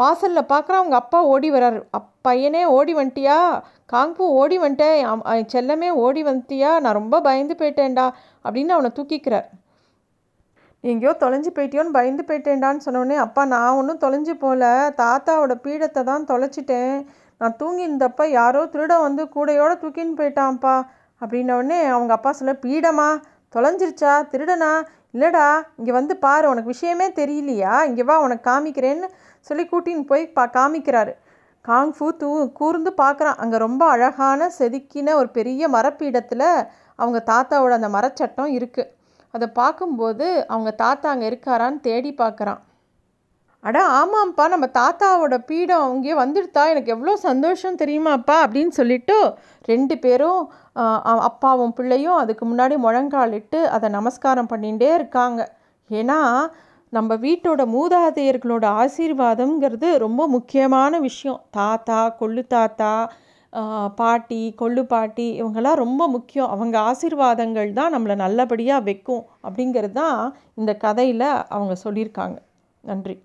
வாசலில் 0.00 0.50
பார்க்குறான் 0.52 0.80
அவங்க 0.80 0.96
அப்பா 1.00 1.18
ஓடி 1.32 1.48
வராரு 1.54 1.78
அப் 1.96 2.08
பையனே 2.26 2.62
ஓடி 2.76 2.92
வந்துட்டியா? 3.00 3.36
காங்பூ 3.92 4.24
ஓடி 4.40 4.56
வந்துட்டேன் 4.62 5.44
செல்லமே 5.54 5.90
ஓடி 6.04 6.22
வந்துட்டியா? 6.28 6.70
நான் 6.84 6.98
ரொம்ப 7.00 7.20
பயந்து 7.26 7.54
போயிட்டேன்டா. 7.60 8.06
அப்படின்னு 8.46 8.74
அவனை 8.76 8.90
தூக்கிக்கிறார். 8.96 9.46
எங்கேயோ 10.92 11.12
தொலைஞ்சு 11.20 11.50
போயிட்டியோன்னு 11.56 11.96
பயந்து 11.98 12.22
போயிட்டேன்டான்னு 12.28 12.84
சொன்னோடனே 12.86 13.16
அப்பா 13.26 13.42
நான் 13.52 13.76
ஒன்றும் 13.80 14.02
தொலைஞ்சு 14.04 14.34
போகல. 14.44 14.64
தாத்தாவோட 15.02 15.54
பீடத்தை 15.66 16.02
தான் 16.10 16.26
தொலைச்சிட்டேன். 16.32 16.96
நான் 17.44 17.56
தூங்கியிருந்தப்ப 17.60 18.26
யாரோ 18.30 18.60
திருட 18.74 18.92
வந்து 19.06 19.22
கூடையோடு 19.34 19.74
தூக்கின்னு 19.80 20.18
போயிட்டான்ப்பா. 20.20 20.74
அப்படின்னோடனே 21.22 21.78
அவங்க 21.94 22.12
அப்பா 22.16 22.30
சொல்ல 22.32 22.52
பீடமா 22.64 23.08
தொலைஞ்சிருச்சா? 23.54 24.12
திருடனா? 24.32 24.70
இல்லைடா 25.14 25.46
இங்கே 25.78 25.92
வந்து 25.92 26.14
பாரு 26.16 26.46
உனக்கு 26.52 26.72
விஷயமே 26.74 27.06
தெரியலையா? 27.18 27.74
இங்கே 27.88 28.04
வா 28.04 28.16
உனக்கு 28.18 28.44
காமிக்கிறேன்னு 28.50 29.08
சொல்லி 29.46 29.64
கூட்டின்னு 29.64 30.08
போய் 30.12 30.24
பா 30.36 30.44
காமிக்கிறாரு. 30.56 31.12
காங்ஃபு 31.64 32.06
தூ 32.20 32.30
கூர்ந்து 32.60 32.90
பார்க்குறான் 33.02 33.38
அங்கே 33.42 33.58
ரொம்ப 33.66 33.82
அழகான 33.88 34.48
செதுக்கின 34.58 35.14
ஒரு 35.20 35.28
பெரிய 35.38 35.68
மரப்பீடத்தில் 35.68 36.48
அவங்க 36.98 37.18
தாத்தாவோட 37.32 37.74
அந்த 37.78 37.90
மரச்சட்டம் 37.96 38.50
இருக்குது 38.58 38.90
அதை 39.34 39.46
பார்க்கும்போது 39.60 40.26
அவங்க 40.52 40.70
தாத்தா 40.84 41.08
அங்கே 41.10 41.28
இருக்காரான்னு 41.30 41.80
தேடி 41.80 42.12
பார்க்குறான் 42.18 42.60
அட 43.68 43.78
ஆமாம்ப்பா 44.00 44.44
நம்ம 44.52 44.66
தாத்தாவோட 44.78 45.34
பீடம் 45.48 45.84
அங்கேயே 45.90 46.14
வந்துடுத்தா 46.22 46.62
எனக்கு 46.72 46.92
எவ்வளோ 46.94 47.12
சந்தோஷம் 47.28 47.78
தெரியுமாப்பா 47.82 48.36
அப்படின்னு 48.44 48.72
சொல்லிட்டு 48.80 49.16
ரெண்டு 49.70 49.94
பேரும் 50.04 50.40
அப்பாவும் 51.28 51.74
பிள்ளையும் 51.78 52.18
அதுக்கு 52.22 52.44
முன்னாடி 52.50 52.76
முழங்காலிட்டு 52.86 53.60
அதை 53.76 53.88
நமஸ்காரம் 53.98 54.50
பண்ணிகிட்டே 54.52 54.90
இருக்காங்க. 54.98 55.40
ஏன்னா 55.90 56.20
நம்ம 56.92 57.16
வீட்டோட 57.26 57.62
மூதாதையர்களோட 57.76 58.64
ஆசீர்வாதம்ங்கிறது 58.82 59.88
ரொம்ப 60.06 60.22
முக்கியமான 60.36 60.98
விஷயம். 61.08 61.40
தாத்தா 61.58 62.00
கொள்ளு 62.20 62.42
தாத்தா 62.54 62.92
பாட்டி 64.00 64.42
கொள்ளு 64.60 64.82
பாட்டி 64.92 65.26
இவங்கெல்லாம் 65.40 65.82
ரொம்ப 65.84 66.02
முக்கியம். 66.14 66.50
அவங்க 66.54 66.76
ஆசீர்வாதங்கள் 66.90 67.70
தான் 67.80 67.94
நம்மளை 67.94 68.16
நல்லபடியாக 68.24 68.86
வைக்கும் 68.88 69.24
அப்படிங்கிறது 69.46 69.96
தான் 70.02 70.18
இந்த 70.60 70.74
கதையில் 70.86 71.28
அவங்க 71.56 71.76
சொல்லியிருக்காங்க. 71.84 72.36
நன்றி. 72.84 73.16